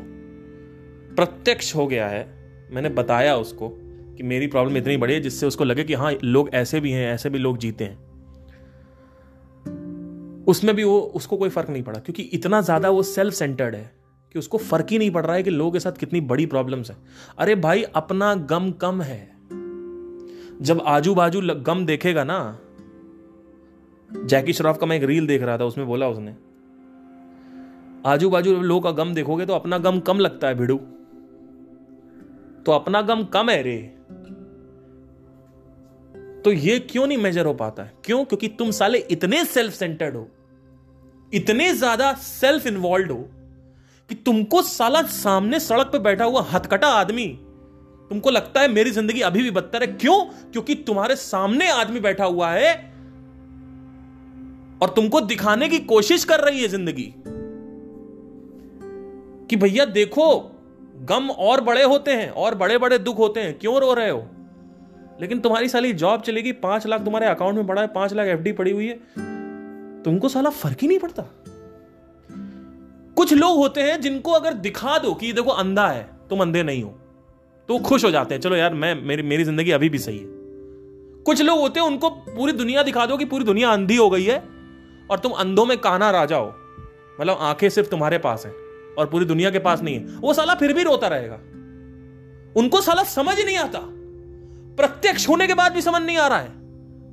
[1.15, 2.27] प्रत्यक्ष हो गया है,
[2.71, 3.69] मैंने बताया उसको
[4.17, 7.13] कि मेरी प्रॉब्लम इतनी बड़ी है जिससे उसको लगे कि हाँ लोग ऐसे भी हैं,
[7.13, 8.03] ऐसे भी लोग जीते हैं।
[10.45, 13.91] उसमें भी वो, उसको कोई फ़र्क नहीं पड़ा, क्योंकि इतना ज़्यादा वो सेल्फ सेंटर्ड है।
[14.35, 16.89] कि उसको फ़र्क ही नहीं पड़ रहा है कि लोगों के साथ कितनी बड़ी प्रॉब्लम्स
[16.91, 16.95] है।
[17.37, 19.19] अरे भाई, अपना गम कम है।
[20.61, 22.39] जब आजू बाजू गम देखेगा ना,
[24.09, 26.35] जैकी श्रॉफ का मैं एक रील देख रहा था, उसमें बोला उसने
[28.05, 30.77] आजू बाजू लोगों का गम देखोगे तो अपना गम कम लगता है भिड़ू।
[32.65, 33.77] तो अपना गम कम है रे।
[36.41, 37.93] तो ये क्यों नहीं मेजर हो पाता है?
[38.05, 38.23] क्यों?
[38.25, 40.27] क्योंकि तुम साले इतने सेल्फ सेंटर्ड हो,
[41.33, 43.27] इतने ज़्यादा सेल्फ इन्वॉल्व हो
[44.09, 47.27] कि तुमको साला सामने सड़क पे बैठा हुआ हथकटा आदमी,
[48.09, 49.87] तुमको लगता है मेरी ज़िंदगी अभी भी बदतर है?
[49.87, 50.19] क्यों?
[50.51, 52.73] क्योंकि तुम्हारे सामने आदमी बैठा हुआ है
[54.81, 57.13] और तुमको दिखाने की कोशिश कर रही है ज़िंदगी
[59.49, 60.51] कि भैया देखो,
[61.01, 64.25] गम और बड़े होते हैं और बड़े बड़े दुख होते हैं। क्यों रो रहे हो?
[65.21, 68.51] लेकिन तुम्हारी साली जॉब चलेगी, पाँच लाख तुम्हारे अकाउंट में पड़ा है, पाँच लाख एफडी
[68.51, 68.95] पड़ी हुई है।
[70.03, 71.23] तुमको साला फ़र्क ही नहीं पड़ता।
[73.17, 76.83] कुछ लोग होते हैं जिनको अगर दिखा दो कि देखो अंधा है, तुम अंधे नहीं
[76.83, 76.93] हो
[77.69, 80.25] तो खुश हो जाते हैं, चलो यार, मैं, मेरी मेरी ज़िंदगी अभी भी सही है।
[81.23, 84.23] कुछ लोग होते हैं, उनको पूरी दुनिया दिखा दो कि पूरी दुनिया अंधी हो गई
[84.23, 84.37] है,
[85.11, 86.47] और तुम अंधों में काना राजा हो।
[87.21, 88.53] मतलब आँखें सिर्फ़ तुम्हारे पास हैं,
[88.95, 91.35] और पूरी दुनिया के पास नहीं है। वो साला फिर भी रोता रहेगा।
[92.59, 93.79] उनको साला समझ नहीं आता।
[94.77, 96.51] प्रत्यक्ष होने के बाद भी समझ नहीं आ रहा है।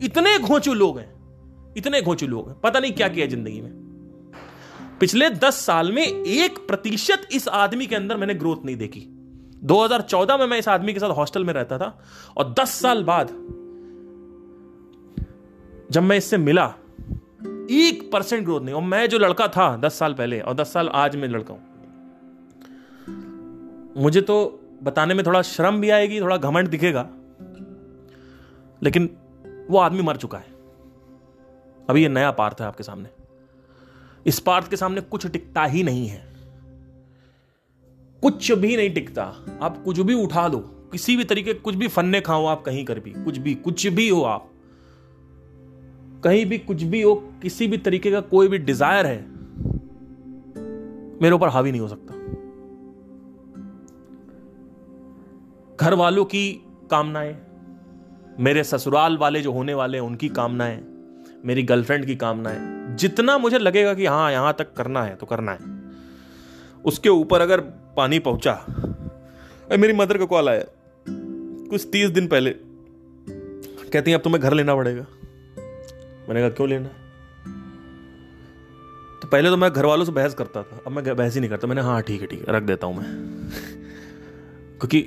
[0.05, 1.12] इतने घोंचू लोग हैं,
[1.77, 3.82] इतने घोंचू लोग हैं। पता नहीं क्या किया ज़िंदगी में।
[5.03, 9.01] पिछले दस साल में एक प्रतिशत इस आदमी के अंदर मैंने ग्रोथ नहीं देखी।
[9.62, 11.87] 2014 में मैं इस आदमी के साथ हॉस्टल में रहता था
[12.37, 13.29] और 10 साल बाद
[15.91, 16.65] जब मैं इससे मिला,
[17.71, 20.88] एक परसेंट ग्रोथ नहीं। और मैं जो लड़का था 10 साल पहले और 10 साल
[20.88, 21.62] आज मैं लड़का हूँ।
[23.97, 24.37] मुझे तो
[24.83, 27.09] बताने में थोड़ा शर्म भी आएगी, थोड़ा घमंड दिखेगा,
[28.83, 29.11] लेकिन
[29.71, 30.55] वो आदमी मर चुका है।
[31.91, 33.22] अभी ये नया पार्थ है आपके सामने।
[34.27, 36.33] इस पार्थ के सामने कुछ टिकता ही नहीं है।
[38.23, 39.23] कुछ भी नहीं टिकता।
[39.63, 40.59] आप कुछ भी उठा लो।
[40.93, 44.09] किसी भी तरीके कुछ भी फन्ने खाओ आप कहीं कर भी। कुछ भी कुछ भी
[44.09, 44.49] हो आप।
[46.25, 49.19] कहीं भी कुछ भी हो, किसी भी तरीके का कोई भी डिज़ायर है,
[51.23, 52.15] मेरे ऊपर हावी नहीं हो सकता।
[55.77, 56.53] घर वालों की
[56.91, 57.37] कामनाएँ,
[58.41, 60.81] मेरे ससुराल वाले जो होने वाले हैं, उनकी कामनाएँ,
[61.45, 65.53] मेरी गर्लफ्रेंड की कामनाएँ जितना मुझे लगेगा कि हाँ यहाँ तक करना है तो करना
[65.53, 65.59] है।
[66.85, 67.61] उसके ऊपर अगर
[67.97, 68.65] पानी पहुँचा
[69.73, 70.65] मेरी मदर का कॉल आया,
[71.07, 72.51] कुछ तीस दिन पहले।
[73.93, 75.07] कहती हैं, अब तुम्हें घर लेना पड़ेगा।
[76.29, 76.89] मैंने कहा, क्यों लेना?
[79.23, 81.51] तो पहले तो मैं घर वालों से बहस करता था, अब मैं बहस ही नहीं
[81.51, 83.07] करता। मैंने हाँ ठीक है ठीक है, रख देता हूँ मैं।
[84.81, 85.03] क्योंकि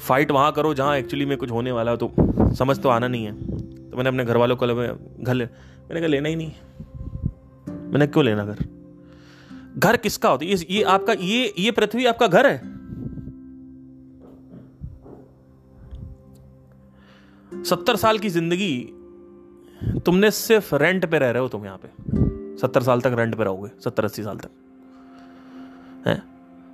[0.00, 3.24] फाइट वहाँ करो जहाँ एक्चुअली में कुछ होने वाला हो तो समझ तो आना नहीं
[3.24, 3.32] है।
[3.90, 6.52] तो मैंने अपने घर वालों को घर ले। मैंने कहा, लेना ही नहीं
[7.90, 8.64] मैंने क्यों लेना घर?
[9.78, 10.50] घर किसका होता है?
[10.50, 12.58] ये, आपका ये ये पृथ्वी आपका घर है?
[17.52, 18.72] सत्तर साल की ज़िंदगी
[20.06, 21.88] तुमने सिर्फ़ रेंट पे रह रहे हो तुम यहाँ पे।
[22.58, 24.50] सत्तर साल तक रेंट पे रहोगे सत्तर अस्सी साल तक।
[26.06, 26.22] है?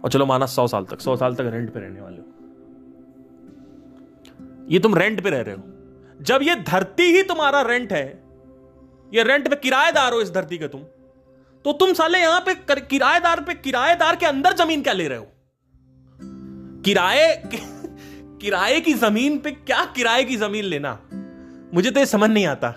[0.05, 2.25] और चलो माना सौ साल तक सौ साल तक रेंट पे रहने वाले हो।
[4.71, 5.63] ये तुम रेंट पे रह रहे हो।
[6.21, 8.07] जब ये धरती ही तुम्हारा रेंट है
[9.13, 10.81] ये रेंट पे किराएदार हो इस धरती के तुम।
[11.67, 15.27] तो तुम साले यहाँ पे किराएदार पे, किराएदार के अंदर ज़मीन क्या ले रहे हो?
[16.85, 17.43] किराए
[18.41, 20.99] किराए की ज़मीन पे क्या किराए की ज़मीन लेना?
[21.75, 22.71] मुझे तो ये समझ नहीं आता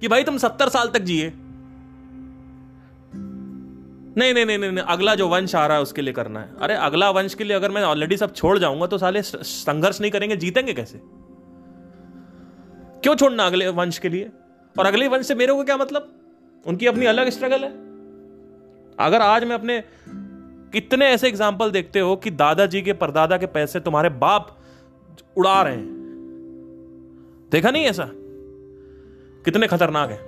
[0.00, 1.32] कि भाई तुम सत्तर साल तक जिए।
[4.16, 6.74] नहीं नहीं नहीं नहीं अगला जो वंश आ रहा है उसके लिए करना है। अरे
[6.74, 10.36] अगला वंश के लिए अगर मैं ऑलरेडी सब छोड़ जाऊँगा तो साले संघर्ष नहीं करेंगे,
[10.36, 11.00] जीतेंगे कैसे?
[13.02, 14.30] क्यों छोड़ना अगले वंश के लिए?
[14.78, 16.12] और अगले वंश से मेरे को क्या मतलब?
[16.66, 17.85] उनकी अपनी अलग स्ट्रगल है।
[18.98, 19.82] अगर आज मैं अपने
[20.72, 24.56] कितने ऐसे एग्ज़ाम्पल देखते हो कि दादाजी के परदादा के पैसे तुम्हारे बाप
[25.36, 25.86] उड़ा रहे हैं।
[27.52, 28.08] देखा नहीं ऐसा?
[29.44, 30.18] कितने खतरनाक है।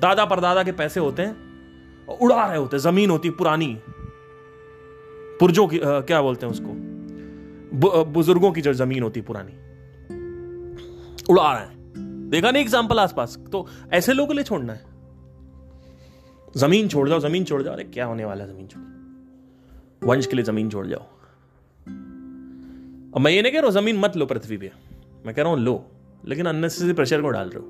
[0.00, 3.76] दादा परदादा के पैसे होते हैं और उड़ा रहे होते ज़मीन होती पुरानी।
[5.40, 8.04] पुरजों की आ, क्या बोलते हैं उसको?
[8.04, 9.52] बुज़ुर्गों की जो ज़मीन होती पुरानी
[11.32, 13.38] उड़ा रहे हैं। देखा नहीं एग्ज़ाम्पल आसपास?
[13.52, 14.91] तो ऐसे लोगों के लिए छोड़ना है।
[16.56, 18.82] ज़मीन छोड़ जाओ, ज़मीन छोड़ जाओ। अरे, क्या होने वाला है ज़मीन छोड़?
[20.08, 21.02] वंश के लिए ज़मीन छोड़ जाओ।
[23.14, 24.72] अब मैं ये नहीं कह रहा हूँ, ज़मीन मत लो पृथ्वी पे।
[25.26, 25.86] मैं कह रहा हूँ, लो।
[26.24, 27.68] लेकिन अननेसेसरी प्रेशर को डाल रहे हो।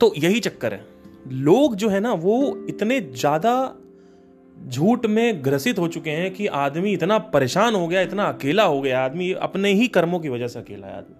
[0.00, 0.86] तो यही चक्कर है।
[1.28, 3.74] लोग जो है ना, वो इतने ज़्यादा
[4.68, 8.80] झूठ में ग्रसित हो चुके हैं कि आदमी इतना परेशान हो गया, इतना अकेला हो
[8.80, 11.16] गया। आदमी अपने ही कर्मों की वजह से अकेला है आदमी।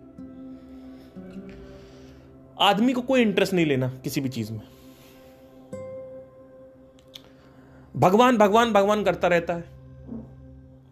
[2.61, 4.61] आदमी को कोई इंटरेस्ट नहीं लेना किसी भी चीज़ में।
[7.97, 9.65] भगवान भगवान भगवान करता रहता है।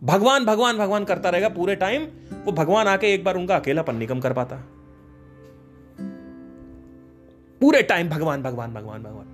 [0.03, 2.07] भगवान भगवान भगवान करता रहेगा पूरे टाइम
[2.45, 4.57] वो भगवान आके एक बार उनका अकेलापन नहीं कम कर पाता।
[7.61, 9.27] पूरे टाइम भगवान भगवान भगवान भगवान।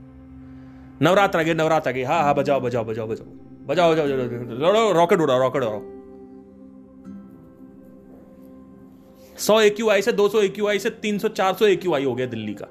[1.03, 3.27] नवरात्र आगे नवरात्र आगे। हाँ हाँ बजाओ बजाओ बजाओ बजाओ।
[3.67, 5.83] बजाओ बजाओ बजाओ रॉकेट उड़ाओ रॉकेट उड़ाओ।
[9.37, 11.67] सौ ए क्यू आई से दो सौ ए क्यू आई से तीन सौ, चार सौ
[11.67, 12.67] ए क्यू आई हो गया दिल्ली का।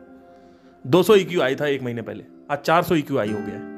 [0.86, 3.32] दो सौ ए क्यू आई था एक महीने पहले। आज चार सौ ए क्यू आई
[3.32, 3.75] हो गया।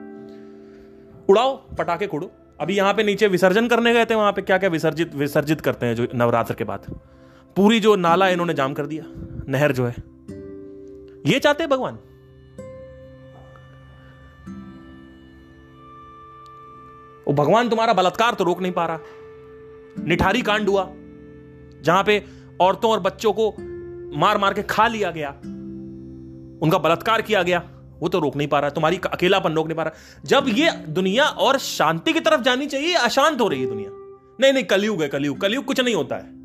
[1.30, 4.70] उड़ाओ, पटाखे कुड़ो अभी यहाँ पे नीचे विसर्जन करने गए थे, वहाँ पे क्या क्या
[4.70, 6.86] विसर्जित विसर्जित करते हैं जो नवरात्र के बाद?
[7.56, 9.04] पूरी जो नाला इन्होंने जाम कर दिया।
[9.50, 9.96] नहर जो है।
[11.32, 11.94] ये चाहते हैं भगवान?
[17.28, 19.00] वो भगवान तुम्हारा बलात्कार तो रोक नहीं पा रहा।
[20.04, 20.88] निठारी कांड हुआ,
[21.82, 22.24] जहाँ पे
[22.62, 23.54] औरतों और बच्चों को
[24.18, 25.30] मार मार के खा लिया गया।
[26.62, 27.60] उनका बलात्कार किया गया।
[28.00, 29.94] वो तो रोक नहीं पा रहा, तुम्हारी अकेलापन रोक नहीं पा रहा।
[30.26, 33.90] जब ये दुनिया और शांति की तरफ़ जानी चाहिए, अशांत हो रही है दुनिया।
[34.40, 36.38] नहीं नहीं, कलयुग है, कलयुग। कलयुग कुछ नहीं होता है।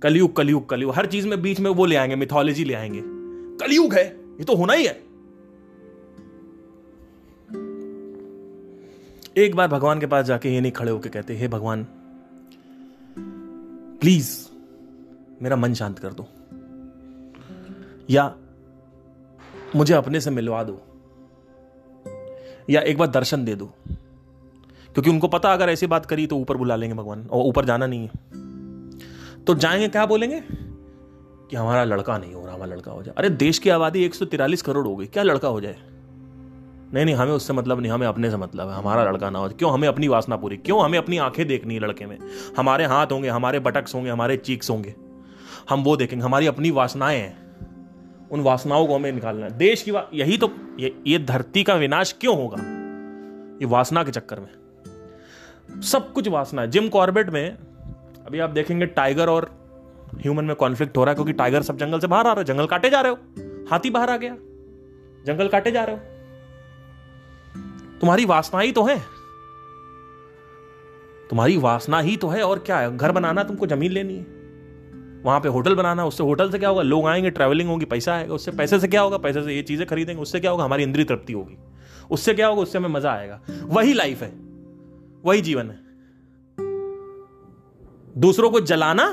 [0.00, 3.02] कलयुग कलयुग कलयुग। हर चीज़ में बीच में वो ले आएँगे मिथोलॉजी ले आएँगे।
[3.66, 4.06] कलयुग है,
[4.38, 5.12] ये तो होना ही है।
[9.36, 11.86] एक बार भगवान के पास जाके ये नहीं खड़े होके कहते, हे भगवान
[14.00, 14.46] प्लीज़
[15.42, 16.28] मेरा मन शांत कर दो।
[18.10, 18.34] या
[19.76, 20.82] मुझे अपने से मिलवा दो।
[22.70, 23.66] या एक बार दर्शन दे दो।
[24.92, 27.86] क्योंकि उनको पता अगर ऐसी बात करी तो ऊपर बुला लेंगे भगवान, और ऊपर जाना
[27.86, 28.10] नहीं है।
[29.44, 30.42] तो जाएँगे, क्या बोलेंगे?
[31.50, 34.14] कि हमारा लड़का नहीं हो रहा, हमारा लड़का हो जाए। अरे, देश की आबादी एक
[34.62, 35.76] करोड़ हो गई, क्या लड़का हो जाए?
[36.94, 39.48] नहीं नहीं, हमें उससे मतलब नहीं, हमें अपने से मतलब है, हमारा लड़का ना हो
[39.48, 42.18] क्यों, हमें अपनी वासना पूरी, क्यों हमें अपनी आँखें देखनी है लड़के में?
[42.56, 44.94] हमारे हाथ होंगे, हमारे बटक्स होंगे, हमारे चीक्स होंगे।
[45.70, 47.51] हम वो देखेंगे, हमारी अपनी वासनाएँ हैं।
[48.32, 52.16] उन वासनाओं को हमें निकालना है। देश की यही तो ये, ये धरती का विनाश
[52.20, 52.56] क्यों होगा?
[53.52, 54.62] ये वासना के चक्कर में।
[55.82, 57.50] सब कुछ वासना है। जिम कॉर्बेट में
[58.26, 59.62] अभी आप देखेंगे टाइगर और
[60.14, 62.44] ह्यूमन में कॉन्फ्लिक्ट हो रहा है क्योंकि टाइगर सब जंगल से बाहर आ रहे हो।
[62.44, 63.18] जंगल काटे जा रहे हो।
[63.70, 64.34] हाथी बाहर आ गया।
[65.26, 66.02] जंगल काटे जा रहे हो।
[68.00, 68.98] तुम्हारी वासना ही तो है।
[71.30, 72.96] तुम्हारी वासना ही तो है। और क्या है?
[72.96, 74.41] घर बनाना तुमको ज़मीन लेनी है।
[75.24, 76.82] वहाँ पे होटल बनाना उससे होटल से क्या होगा?
[76.82, 79.16] लोग आएँगे ट्रैवलिंग होगी पैसा आएगा उससे पैसे से क्या होगा?
[79.16, 80.64] पैसे से ये चीज़ें खरीदेंगे उससे क्या होगा?
[80.64, 81.56] हमारी इंद्रिय तृप्ति होगी।
[82.10, 82.62] उससे क्या होगा?
[82.62, 84.32] उससे हमें मज़ा आएगा। वही लाइफ है।
[85.24, 85.80] वही जीवन है।
[88.18, 89.04] दूसरों को जलाना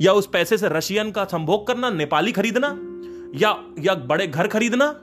[0.00, 2.68] या उस पैसे से रशियन का संभोग करना नेपाली खरीदना
[3.34, 4.94] या या बड़े घर खरीदना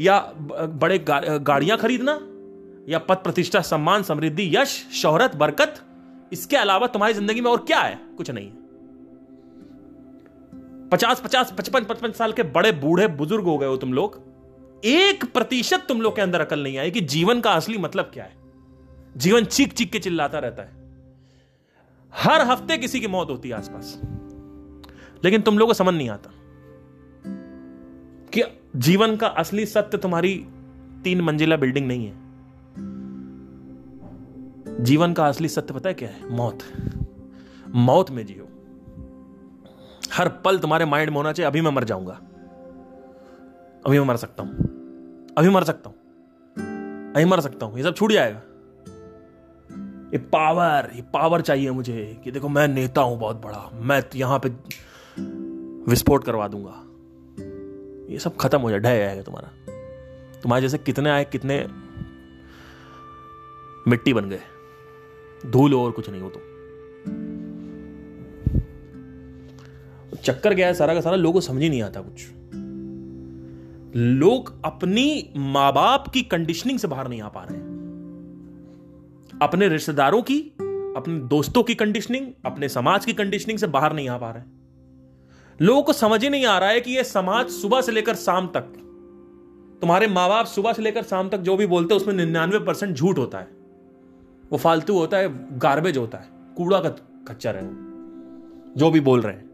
[0.00, 2.12] या बड़े गा, गाड़ियाँ खरीदना
[2.88, 5.80] या पद प्रतिष्ठा सम्मान समृद्धि यश शोहरत बरकत
[6.32, 7.98] इसके अलावा तुम्हारी ज़िंदगी में और क्या है?
[8.16, 8.50] कुछ नहीं
[10.92, 14.30] पचास पचास, पचपन पचपन साल के बड़े बूढ़े बुज़ुर्ग हो गए हो तुम लोग।
[14.84, 18.24] एक प्रतिशत तुम लोग के अंदर अकल नहीं आई कि जीवन का असली मतलब क्या
[18.24, 18.36] है।
[19.16, 20.80] जीवन चीख चीख के चिल्लाता रहता है।
[22.14, 24.00] हर हफ़्ते किसी की मौत होती है आसपास।
[25.24, 26.30] लेकिन तुम लोगों को समझ नहीं आता
[28.34, 28.42] कि
[28.76, 30.46] जीवन का असली सत्य तुम्हारी
[31.04, 32.30] तीन मंजिला बिल्डिंग नहीं है।
[34.84, 36.30] जीवन का असली सत्य पता है क्या है?
[36.30, 36.58] मौत।
[37.68, 38.49] मौत में जियो।
[40.12, 42.12] हर पल तुम्हारे माइंड में होना चाहिए, अभी मैं मर जाऊँगा।
[43.86, 44.52] अभी मैं मर सकता हूँ।
[45.38, 45.96] अभी मर सकता हूँ।
[47.12, 48.42] अभी मर सकता हूँ। ये सब छूट जाएगा।
[50.12, 54.40] ये पावर ये पावर चाहिए मुझे कि देखो मैं नेता हूँ बहुत बड़ा। मैं यहाँ
[54.46, 54.48] पे
[55.90, 56.86] विस्फोट करवा दूँगा।
[58.12, 59.48] ये सब खत्म हो जाए, ढह जाएगा तुम्हारा।
[60.40, 61.68] तुम्हारे जैसे कितने आए, कितने
[63.88, 64.40] मिट्टी बन गए।
[65.46, 66.49] धूल और कुछ नहीं हो तो
[70.24, 72.26] चक्कर क्या है सारा का सारा, लोगों को समझ ही नहीं आता कुछ।
[73.96, 77.68] लोग अपनी माँ बाप की कंडीशनिंग से बाहर नहीं आ पा रहे हैं।
[79.42, 80.38] अपने रिश्तेदारों की,
[80.96, 84.42] अपने दोस्तों की कंडीशनिंग अपने समाज की कंडीशनिंग से बाहर नहीं आ पा रहे
[85.60, 88.46] लोगों को समझ ही नहीं आ रहा है कि यह समाज सुबह से लेकर शाम
[88.46, 88.72] तक,
[89.80, 92.96] तुम्हारे माँ बाप सुबह से लेकर शाम तक जो भी बोलते हैं, उसमें निन्यानवे परसेंट
[92.96, 93.48] झूठ होता है।
[94.52, 96.88] वो फालतू होता है गार्बेज होता है, कूड़ा का
[97.28, 97.68] खच्चर है
[98.76, 99.49] जो भी बोल रहे हैं।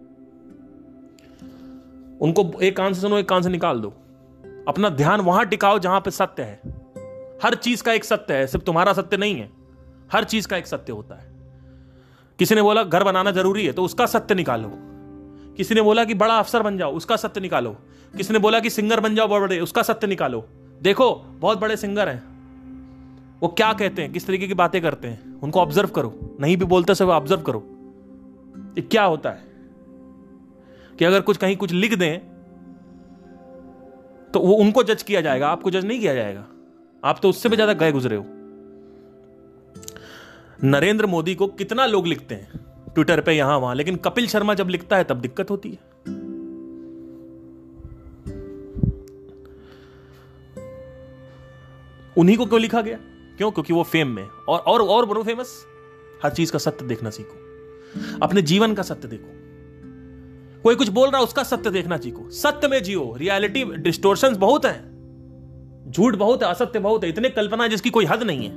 [2.21, 3.95] उनको एक कान से सुनो, एक कान से निकाल दो।
[4.69, 6.61] अपना ध्यान वहाँ टिकाओ जहाँ पे सत्य है।
[7.43, 9.51] हर चीज़ का एक सत्य है, सिर्फ़ तुम्हारा सत्य नहीं है।
[10.13, 11.37] हर चीज़ का एक सत्य होता है।
[12.39, 14.73] किसी ने बोला, घर बनाना ज़रूरी है तो उसका सत्य निकालो।
[15.57, 17.77] किसी ने बोला कि, बड़ा अफसर बन जाओ, उसका सत्य निकालो।
[18.17, 20.49] किसी ने बोला कि, सिंगर बन जाओ बड़े, उसका सत्य निकालो।
[20.83, 22.37] देखो, बहुत बड़े सिंगर हैं।
[23.41, 26.65] वो क्या कहते हैं, किस तरीके की बातें करते हैं, उनको ऑब्ज़र्व करो। नहीं भी
[26.65, 27.67] बोलते सब ऑब्ज़र्व करो।
[28.71, 29.56] ये क्या होता है?
[30.99, 32.19] कि अगर कुछ कहीं कुछ लिख दें
[34.33, 36.47] तो वो उनको जज किया जाएगा, आपको जज नहीं किया जाएगा।
[37.03, 38.25] आप तो उससे भी ज़्यादा गए गुजरे हो।
[40.65, 42.61] नरेंद्र मोदी को कितना लोग लिखते हैं?
[42.95, 45.79] ट्विटर पे यहाँ वहाँ, लेकिन कपिल शर्मा जब लिखता है, तब दिक्कत होती है।
[52.17, 52.99] उन्हीं को क्यों लिखा गया?
[53.39, 53.51] क्यों?
[53.51, 55.57] क्योंकि वो फेम में और और और बनो फ़ेमस
[56.23, 59.46] हर चीज़ का सत्य देखना सीखो। अपने जीवन का सत्य देखो।
[60.67, 64.65] कोई कुछ बोल रहा है, उसका सत्य देखना सीखो सत्य में जियो। रियलिटी डिस्टोर्शन बहुत
[64.65, 68.51] है। झूठ बहुत है, असत्य बहुत है, इतने कल्पना जिसकी कोई हद नहीं है।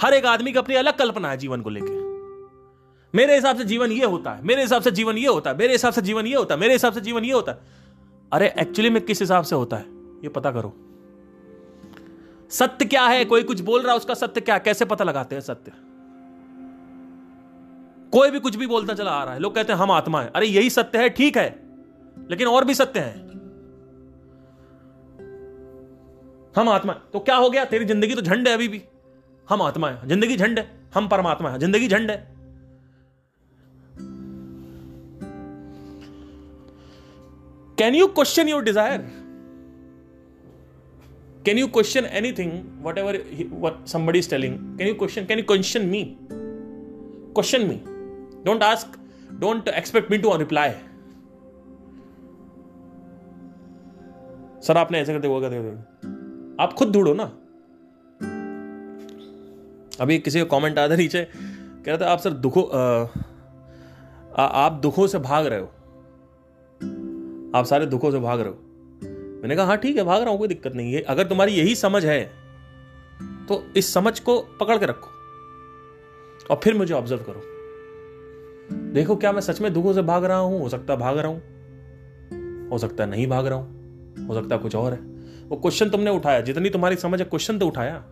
[0.00, 2.06] हर एक आदमी की अपनी अलग कल्पना है जीवन को लेकर
[3.14, 5.72] मेरे हिसाब से जीवन ये होता है, मेरे हिसाब से जीवन ये होता है, मेरे
[5.72, 7.58] हिसाब से जीवन ये होता है, मेरे हिसाब से जीवन ये होता है।
[8.32, 9.84] अरे एक्चुअली में किस हिसाब से होता है?
[10.24, 10.74] ये पता करो।
[12.50, 13.24] सत्य क्या है?
[13.24, 14.58] कोई कुछ बोल रहा है, उसका सत्य क्या?
[14.58, 15.72] कैसे पता लगाते हैं सत्य?
[18.12, 20.30] कोई भी कुछ भी बोलता चला आ रहा है। लोग कहते हैं हम आत्मा है।
[20.36, 21.48] अरे यही सत्य है ठीक है।
[22.30, 23.26] लेकिन और भी सत्य है।
[26.56, 27.64] हम आत्मा है। तो क्या हो गया?
[27.64, 28.82] तेरी ज़िंदगी तो झंड है अभी भी।
[29.48, 32.16] हम आत्मा है। ज़िंदगी झंड है। हम परमात्मा है। ज़िंदगी झंड है।
[37.78, 39.06] Can you question your desire
[41.44, 42.50] can you question anything
[42.82, 46.02] whatever he, what somebody is can you question can you question me
[47.34, 47.97] question question
[48.44, 48.98] me ask
[49.40, 50.68] don't expect me to reply.
[54.62, 55.56] Sir आपने ऐसे करते वो करते
[56.62, 57.24] आप खुद ढूंढो ना।
[60.00, 62.64] अभी किसी का कमेंट आया था नीचे, कह रहा था, आप सर दुखों
[64.38, 65.66] आप दुखों से भाग रहे हो।
[67.58, 68.56] आप सारे दुखों से भाग रहे हो।
[69.40, 71.74] मैंने कहा हाँ ठीक है, भाग रहा हूँ, कोई दिक्कत नहीं है। अगर तुम्हारी यही
[71.76, 72.20] समझ है
[73.48, 75.10] तो इस समझ को पकड़ के रखो
[76.50, 77.42] और फिर मुझे ऑब्ज़र्व करो।
[78.72, 80.60] देखो क्या मैं सच में दुखों से भाग रहा हूँ?
[80.60, 81.42] हो सकता भाग रहा हूँ।
[82.68, 83.78] हो सकता नहीं भाग रहा हूँ।
[84.26, 84.98] हो सकता कुछ और है।
[85.48, 88.04] वो क्वेश्चन तुमने उठाया। जितनी तुम्हारी समझ है क्वेश्चन तो उठाया।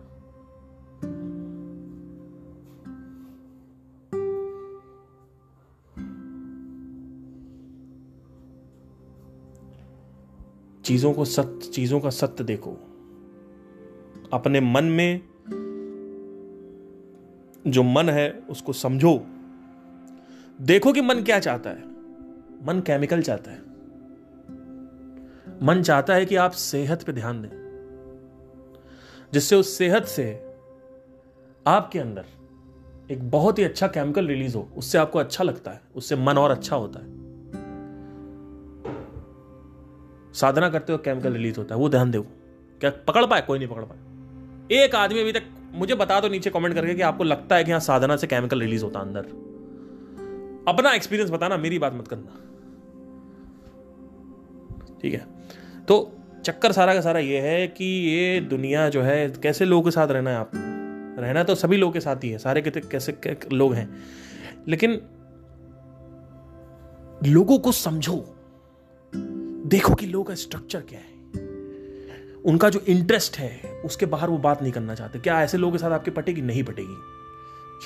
[10.85, 12.77] चीज़ों को सत्य, चीज़ों का सत्य देखो।
[14.33, 15.21] अपने मन में
[17.67, 19.25] जो मन है, उसको समझो।
[20.61, 21.83] देखो कि मन क्या चाहता है।
[22.65, 23.59] मन केमिकल चाहता है।
[25.63, 27.49] मन चाहता है कि आप सेहत पे ध्यान दें,
[29.33, 30.55] जिससे उस सेहत से
[31.67, 32.25] आपके अंदर
[33.11, 36.51] एक बहुत ही अच्छा केमिकल रिलीज़ हो। उससे आपको अच्छा लगता है, उससे मन और
[36.51, 37.05] अच्छा होता है।
[40.33, 42.21] साधना करते हो केमिकल रिलीज़ होता है, वो ध्यान दो।
[42.79, 43.41] क्या पकड़ पाए?
[43.41, 43.97] कोई नहीं पकड़ पाए।
[44.83, 47.71] एक आदमी अभी तक मुझे बता दो नीचे कमेंट करके कि आपको लगता है कि
[47.71, 49.46] हाँ साधना से केमिकल रिलीज़ होता है अंदर।
[50.67, 52.43] अपना एक्सपीरियंस बताना, मेरी बात मत करना।
[55.01, 55.27] ठीक है?
[55.87, 56.13] तो
[56.45, 60.07] चक्कर सारा का सारा ये है कि ये दुनिया जो है, कैसे लोगों के साथ
[60.07, 60.51] रहना है आप?
[61.19, 64.03] रहना तो सभी लोगों के साथ ही है, सारे के कैसे लोग हैं।
[64.67, 65.01] लेकिन
[67.31, 68.35] लोगों को समझो,
[69.65, 71.17] देखो कि लोगों का स्ट्रक्चर क्या है।
[72.45, 75.77] उनका जो इंटरेस्ट है, उसके बाहर वो बात नहीं करना चाहते। क्या ऐसे लोगों के
[75.77, 76.41] साथ आपकी पटेगी?
[76.41, 76.97] नहीं पटेगी।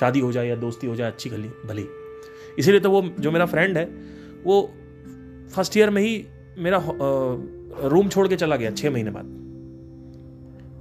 [0.00, 1.88] शादी हो जाए या दोस्ती हो जाए, अच्छी गली, भली।
[2.58, 3.84] इसीलिए तो वो जो मेरा फ्रेंड है,
[4.44, 4.74] वो
[5.54, 6.26] फ़र्स्ट ईयर में ही
[6.58, 6.84] मेरा
[7.88, 9.24] रूम छोड़ के चला गया छह महीने बाद।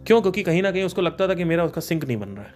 [0.07, 0.21] क्यों?
[0.21, 2.51] क्योंकि कहीं ना कहीं उसको लगता था कि मेरा उसका सिंक नहीं बन रहा है।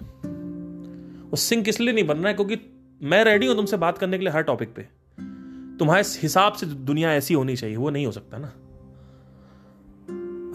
[1.26, 2.58] वो सिंक इसलिए नहीं बन रहा है क्योंकि
[3.02, 4.82] मैं रेडी हूँ तुमसे बात करने के लिए हर टॉपिक पे।
[5.78, 8.54] तुम्हारे हिसाब से दुनिया ऐसी होनी चाहिए, वो नहीं हो सकता ना।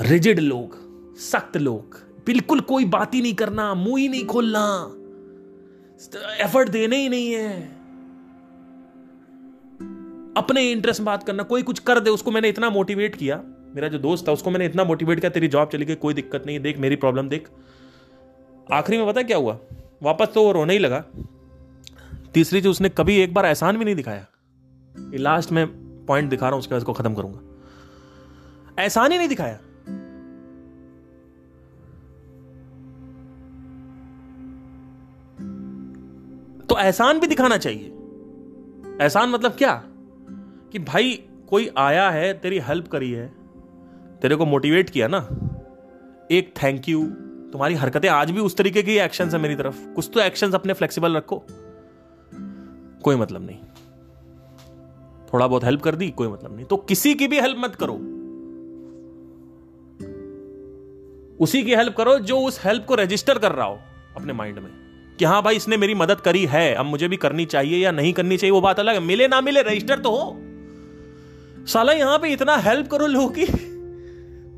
[0.09, 0.77] रिजिड लोग,
[1.17, 1.97] सख्त लोग,
[2.27, 4.95] बिल्कुल कोई बात ही नहीं करना, मुँह ही नहीं खोलना।
[6.41, 7.80] एफर्ट देने ही नहीं है।
[10.41, 13.43] अपने इंटरेस्ट में बात करना, कोई कुछ कर दे, उसको मैंने इतना मोटिवेट किया।
[13.75, 16.43] मेरा जो दोस्त था, उसको मैंने इतना मोटिवेट किया, तेरी जॉब चली गई, कोई दिक्कत
[16.47, 17.49] नहीं, देख, मेरी प्रॉब्लम देख।
[18.73, 19.59] आखिरी में पता क्या हुआ?
[20.03, 21.05] वापस तो वो रोने ही लगा।
[22.35, 24.27] तीसरी चीज़, उसने कभी एक बार एहसान भी नहीं दिखाया।
[24.99, 25.67] ये लास्ट में
[26.07, 27.41] पॉइंट दिखा रहा हूँ, उसके बाद इसको खत्म करूँगा।
[28.83, 29.57] एहसान ही नहीं दिखाया।
[36.67, 37.87] तो एहसान भी दिखाना चाहिए।
[39.03, 39.85] एहसान मतलब क्या?
[40.73, 43.33] कि भाई, कोई आया है, तेरी हेल्प करी है।
[44.23, 45.29] तेरे को मोटिवेट किया ना?
[46.31, 47.07] एक थैंक यू
[47.53, 50.73] तुम्हारी हरकतें आज भी उस तरीके की एक्शन है मेरी तरफ़। कुछ तो एक्शन अपने
[50.73, 51.43] फ्लेक्सिबल रखो।
[53.03, 53.59] कोई मतलब नहीं।
[55.35, 57.95] थोड़ा बहुत हेल्प कर दी, कोई मतलब नहीं। तो किसी की भी हेल्प मत करो।
[61.41, 63.79] उसी की हेल्प करो जो उस हेल्प को रजिस्टर कर रहा हो
[64.17, 64.71] अपने माइंड में।
[65.19, 68.13] कि हाँ भाई, इसने मेरी मदद करी है। अब मुझे भी करनी चाहिए या नहीं
[68.13, 70.50] करनी चाहिए, वो बात अलग है। मिले ना मिले रजिस्टर तो हो।
[71.67, 73.47] साला यहाँ पे इतना हेल्प करो लोगों की।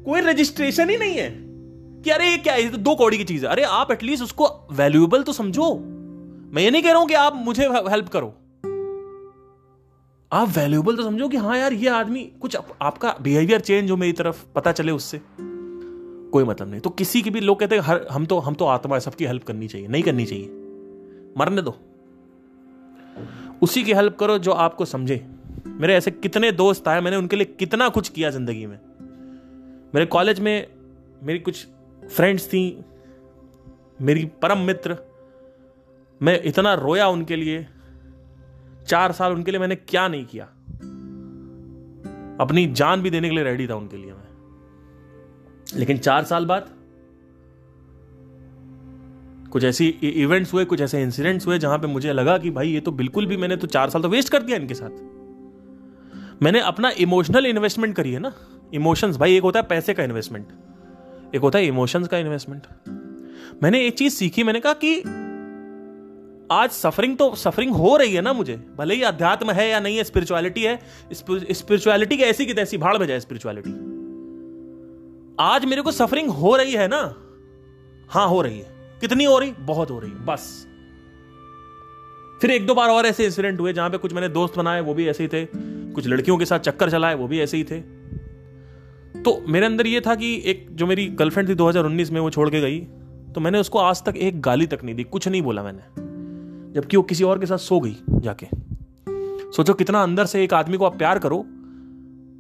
[0.05, 1.53] कोई रजिस्ट्रेशन ही नहीं है।
[2.03, 4.69] कि अरे ये क्या है तो दो कौड़ी की चीज़ है। अरे आप एटलीस्ट उसको
[4.73, 5.75] वैल्यूएबल तो समझो।
[6.53, 8.27] मैं ये नहीं कह रहा हूँ कि आप मुझे हेल्प करो।
[10.33, 13.97] आप वैल्यूएबल तो समझो कि हाँ यार ये आदमी कुछ आप, आपका बिहेवियर चेंज हो
[13.97, 15.21] मेरी तरफ़ पता चले उससे।
[16.31, 18.65] कोई मतलब नहीं। तो किसी की भी लोग कहते हैं हर हम तो हम तो
[18.65, 20.45] आत्मा है सबकी हेल्प करनी चाहिए। नहीं करनी चाहिए।
[21.39, 21.79] मरने दो।
[23.63, 25.27] उसी की हेल्प करो जो आपको समझे।
[25.73, 28.79] मेरे ऐसे कितने दोस्त आए, मैंने उनके लिए कितना कुछ किया ज़िंदगी में।
[29.95, 30.67] मेरे कॉलेज में
[31.23, 31.67] मेरी कुछ
[32.03, 32.85] फ्रेंड्स थी,
[34.01, 34.97] मेरी परम मित्र।
[36.21, 37.67] मैं इतना रोया उनके लिए,
[38.87, 40.45] चार साल उनके लिए मैंने क्या नहीं किया।
[42.41, 46.69] अपनी जान भी देने के लिए रेडी था उनके लिए मैं। लेकिन चार साल बाद
[49.53, 52.81] कुछ ऐसी इवेंट्स हुए, कुछ ऐसे इंसिडेंट्स हुए जहाँ पे मुझे लगा कि भाई ये
[52.81, 54.91] तो बिल्कुल भी मैंने तो चार साल तो वेस्ट कर दिया इनके साथ।
[56.43, 58.33] मैंने अपना इमोशनल इन्वेस्टमेंट करी है ना।
[58.75, 60.47] इमोशंस भाई, एक होता है पैसे का इन्वेस्टमेंट
[61.35, 62.67] एक होता है इमोशंस का इन्वेस्टमेंट
[63.63, 64.99] मैंने एक चीज़ सीखी, मैंने कहा कि
[66.53, 69.97] आज सफरिंग तो सफरिंग हो रही है ना मुझे। भले ही अध्यात्म है या नहीं
[69.97, 70.79] है स्पिरिचुअलिटी है
[71.13, 73.71] स्पिरिचुअलिटी की ऐसी की तैसी भाड़ में जाए स्पिरिचुअलिटी
[75.41, 77.03] आज मेरे को सफरिंग हो रही है ना।
[78.09, 79.53] हाँ, हो रही है। कितनी हो रही?
[79.61, 80.67] बहुत हो रही बस।
[82.41, 84.95] फिर एक दो बार और ऐसे इंसिडेंट हुए जहाँ पे कुछ मैंने दोस्त बनाए, वो
[84.95, 85.45] भी ऐसे ही थे।
[85.93, 87.81] कुछ लड़कियों के साथ चक्कर चलाए, वो भी ऐसे ही थे।
[89.23, 92.51] तो मेरे अंदर ये था कि एक जो मेरी गर्लफ्रेंड थी 2019 में, वो छोड़
[92.51, 92.81] के गई।
[93.35, 95.83] तो मैंने उसको आज तक एक गाली तक नहीं दी, कुछ नहीं बोला मैंने।
[96.73, 98.47] जबकि वो किसी और के साथ सो गई जाके।
[99.53, 101.37] सोचो कितना अंदर से एक आदमी को आप प्यार करो,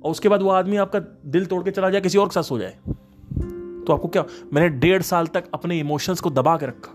[0.04, 2.42] और उसके बाद वो आदमी आपका दिल तोड़ के चला जाए, किसी और के साथ
[2.42, 2.76] सो जाए।
[3.86, 6.92] तो आपको क्या, मैंने डेढ़ साल तक अपने इमोशंस को दबा के रखा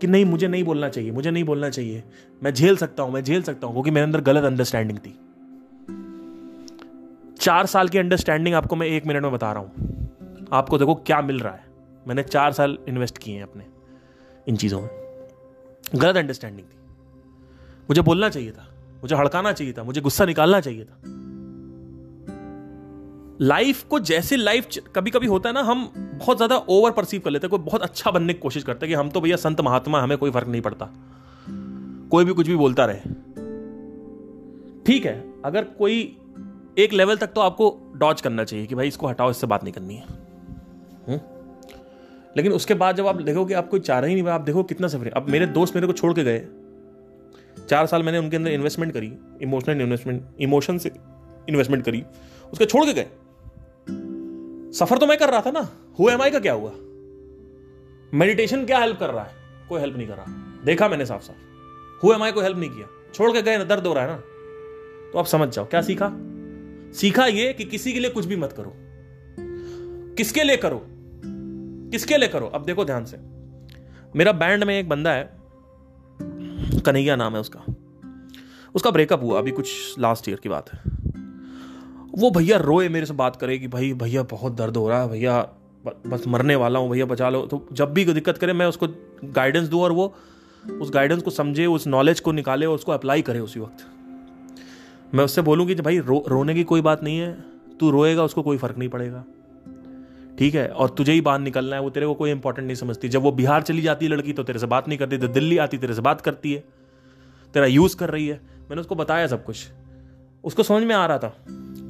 [0.00, 2.02] कि नहीं, मुझे नहीं बोलना चाहिए, मुझे नहीं बोलना चाहिए।
[2.42, 5.18] मैं झेल सकता हूँ, मैं झेल सकता हूँ, क्योंकि मेरे अंदर गलत अंडरस्टैंडिंग थी।
[7.40, 11.20] चार साल की अंडरस्टैंडिंग आपको मैं एक मिनट में बता रहा हूँ। आपको देखो क्या
[11.22, 11.64] मिल रहा है।
[12.06, 13.64] मैंने चार साल इन्वेस्ट किए हैं अपने,
[14.48, 14.90] इन चीज़ों में।
[15.96, 16.76] गलत अंडरस्टैंडिंग थी।
[17.88, 18.66] मुझे बोलना चाहिए था।
[19.02, 21.00] मुझे हड़काना चाहिए था। मुझे गुस्सा निकालना चाहिए था।
[23.40, 27.30] लाइफ को जैसे लाइफ कभी कभी होता है ना, हम बहुत ज़्यादा ओवर परसीव कर
[27.30, 29.60] लेते हैं। कोई बहुत अच्छा बनने की कोशिश करते हैं कि हम तो भैया संत
[29.60, 30.88] महात्मा, हमें कोई फ़र्क नहीं पड़ता।
[32.10, 33.00] कोई भी कुछ भी बोलता रहे।
[34.86, 35.14] ठीक है,
[35.44, 36.18] अगर कोई
[36.78, 39.72] एक लेवल तक तो आपको डॉच करना चाहिए कि भाई इसको हटाओ, इससे बात नहीं
[39.72, 40.04] करनी है।
[41.08, 41.20] हुँ?
[42.36, 44.88] लेकिन उसके बाद जब आप देखो कि आप कोई चाह ही नहीं, आप देखो कितना
[44.88, 46.46] सफ़र अब मेरे दोस्त मेरे को छोड़ के गए।
[47.68, 49.12] चार साल मैंने उनके अंदर इन्वेस्टमेंट करी
[49.42, 50.92] इमोशनल इन्वेस्टमेंट इमोशन से
[51.48, 52.04] इन्वेस्टमेंट करी,
[52.52, 53.06] उसके छोड़ के गए।
[54.72, 55.68] सफ़र तो मैं कर रहा था ना।
[56.00, 56.72] हु एम आई का क्या हुआ?
[58.14, 59.34] मेडिटेशन क्या हेल्प कर रहा है?
[59.68, 62.70] कोई हेल्प नहीं कर रहा। देखा मैंने साफ़ साफ़ हु एम आई को हेल्प नहीं
[62.70, 62.86] किया?
[63.14, 64.16] छोड़ के गए ना, दर्द हो रहा है ना।
[65.12, 66.12] तो आप समझ जाओ, क्या सीखा?
[66.92, 68.72] सीखा ये कि किसी के लिए कुछ भी मत करो।
[70.14, 70.82] किसके लिए करो?
[71.90, 72.46] किसके लिए करो?
[72.46, 73.16] अब देखो ध्यान से।
[74.16, 75.30] मेरा बैंड में एक बंदा है,
[76.86, 77.64] कन्हैया नाम है उसका।
[78.74, 80.80] उसका ब्रेकअप हुआ, अभी कुछ लास्ट ईयर की बात है।
[82.18, 85.08] वो भैया रोए मेरे से बात करे कि भाई, भैया बहुत दर्द हो रहा है,
[85.08, 85.48] भैया
[86.06, 88.88] बस मरने वाला हूँ, भैया बचा लो। तो जब भी कोई दिक्कत करे, मैं उसको
[89.24, 90.14] गाइडेंस दूँ और वो
[90.80, 93.91] उस गाइडेंस को समझे, उस नॉलेज को निकाले और उसको अप्लाई करे उसी वक्त।
[95.14, 97.44] मैं उससे बोलूँगी कि भाई रो, रोने की कोई बात नहीं है,
[97.80, 99.24] तू रोएगा, उसको कोई फ़र्क नहीं पड़ेगा।
[100.38, 100.68] ठीक है?
[100.68, 103.32] और तुझे ही बाहर निकलना है, वो तेरे को कोई इंपॉर्टेंट नहीं समझती। जब वो
[103.32, 105.94] बिहार चली जाती है लड़की तो तेरे से बात नहीं करती तो दिल्ली आती, तेरे
[105.94, 106.64] से बात करती है।
[107.54, 108.40] तेरा यूज़ कर रही है।
[108.70, 109.68] मैंने उसको बताया सब कुछ।
[110.44, 111.36] उसको समझ में आ रहा था।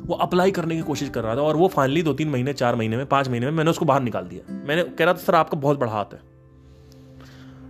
[0.06, 2.74] वो अप्लाई करने की कोशिश कर रहा था, और वो फाइनली दो तीन महीने, चार
[2.74, 5.34] महीने में, पाँच महीने में मैंने उसको बाहर निकाल दिया। मैंने कह रहा था, सर,
[5.34, 6.20] आपका बहुत बड़ा हाथ है।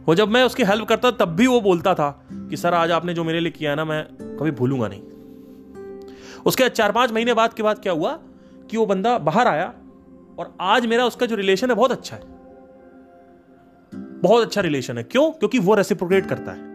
[0.06, 3.14] वो जब मैं उसकी हेल्प करता, तब भी वो बोलता था कि, सर, आज आपने
[3.14, 4.04] जो मेरे लिए किया ना, मैं
[4.38, 5.02] कभी भूलूँगा नहीं।
[6.46, 8.18] उसके चार पाँच महीने बाद के बाद क्या हुआ
[8.70, 9.72] कि वो बंदा बाहर आया
[10.38, 12.22] और आज मेरा उसका जो रिलेशन है बहुत अच्छा है।
[14.20, 15.30] बहुत अच्छा रिलेशन है। क्यों?
[15.30, 16.70] क्योंकि वो रेसिप्रोकेट करता है।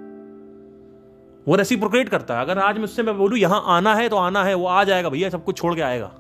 [1.48, 4.54] वो रेसिप्रोकेट करता है। अगर आज मुझसे मैं बोलूँ, यहाँ आना है तो आना है,
[4.54, 6.12] वो आ जाएगा भैया, सब कुछ छोड़ के आएगा।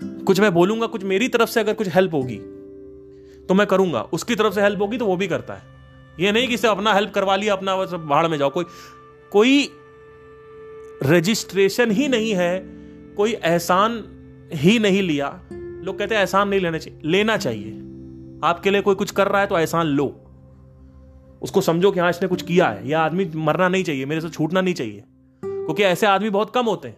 [0.00, 2.36] कुछ मैं बोलूँगा, कुछ मेरी तरफ़ से अगर कुछ हेल्प होगी
[3.48, 5.62] तो मैं करूँगा। उसकी तरफ़ से हेल्प होगी तो वो भी करता है।
[6.20, 8.64] ये नहीं कि अपना हेल्प करवा लिया, अपना बस बाहर में जाओ। कोई
[9.32, 9.68] कोई
[11.02, 12.64] रजिस्ट्रेशन ही नहीं है,
[13.16, 14.04] कोई एहसान
[14.54, 17.78] ही नहीं लिया। लोग कहते हैं एहसान नहीं लेना चाहिए लेना चाहिए।
[18.44, 20.18] आपके लिए कोई कुछ कर रहा है तो एहसान लो।
[21.42, 24.28] उसको समझो कि हाँ इसने कुछ किया है। यह आदमी मरना नहीं चाहिए, मेरे से
[24.28, 25.04] छूटना नहीं चाहिए।
[25.44, 26.96] क्योंकि ऐसे आदमी बहुत कम होते हैं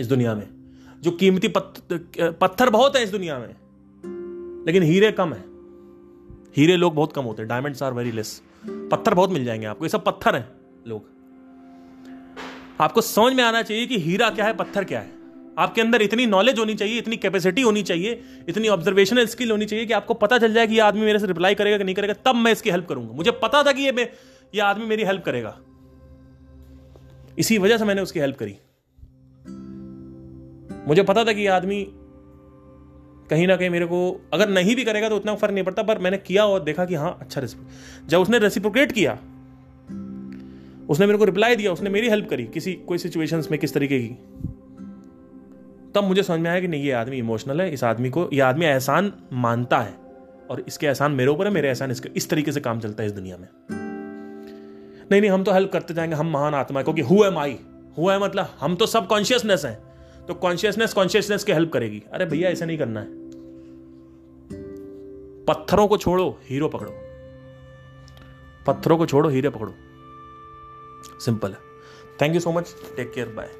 [0.00, 0.48] इस दुनिया में,
[1.02, 3.54] जो कीमती पत्थर बहुत है इस दुनिया में।
[4.66, 5.44] लेकिन हीरे कम है।
[6.56, 9.84] हीरे लोग बहुत कम होते हैं डायमंड्स आर वेरी लेस पत्थर बहुत मिल जाएँगे आपको,
[9.84, 10.48] ये सब पत्थर हैं
[10.86, 11.17] लोग।
[12.80, 15.16] आपको समझ में आना चाहिए कि हीरा क्या है, पत्थर क्या है।
[15.58, 19.86] आपके अंदर इतनी नॉलेज होनी चाहिए, इतनी कैपेसिटी होनी चाहिए, इतनी ऑब्जर्वेशनल स्किल होनी चाहिए
[19.86, 22.14] कि आपको पता चल जाए कि ये आदमी मेरे से रिप्लाई करेगा कि नहीं करेगा,
[22.24, 24.10] तब मैं इसकी हेल्प करूँगा। मुझे पता था कि ये
[24.54, 25.56] ये आदमी मेरी हेल्प करेगा।
[27.38, 28.56] इसी वजह से मैंने उसकी हेल्प करी।
[30.88, 31.84] मुझे पता था कि ये आदमी
[33.30, 33.98] कहीं ना कहीं मेरे को,
[34.32, 36.94] अगर नहीं भी करेगा तो उतना फ़र्क नहीं पड़ता, पर मैंने किया और देखा कि
[36.94, 39.18] हाँ अच्छा रेसिप्रो जब उसने रेसिप्रोकेट किया
[40.88, 43.98] उसने मेरे को रिप्लाई दिया, उसने मेरी हेल्प करी, किसी, कोई सिचुएशंस में किस तरीके
[43.98, 44.08] की।
[45.94, 48.40] तब मुझे समझ में आया कि नहीं, ये आदमी इमोशनल है, इस आदमी को, ये
[48.40, 49.94] आदमी एहसान मानता है
[50.50, 53.06] और इसके एहसान मेरे ऊपर है, मेरे एहसान इसके, इस तरीके से काम चलता है
[53.06, 53.48] इस दुनिया में।
[55.10, 57.58] नहीं नहीं, हम तो हेल्प करते जाएँगे, हम महान आत्मा क्योंकि हु एम आई
[57.98, 59.78] हु है मतलब हम तो सब कॉन्शियसनेस हैं
[60.26, 63.06] तो कॉन्शियसनेस कॉन्शियसनेस की हेल्प करेगी। अरे भैया, ऐसा नहीं करना है।
[65.44, 66.94] पत्थरों को छोड़ो, हीरो पकड़ो।
[68.66, 69.74] पत्थरों को छोड़ो, हीरे पकड़ो।
[71.20, 71.58] सिंपल है।
[72.20, 73.50] Thank you so much take care bye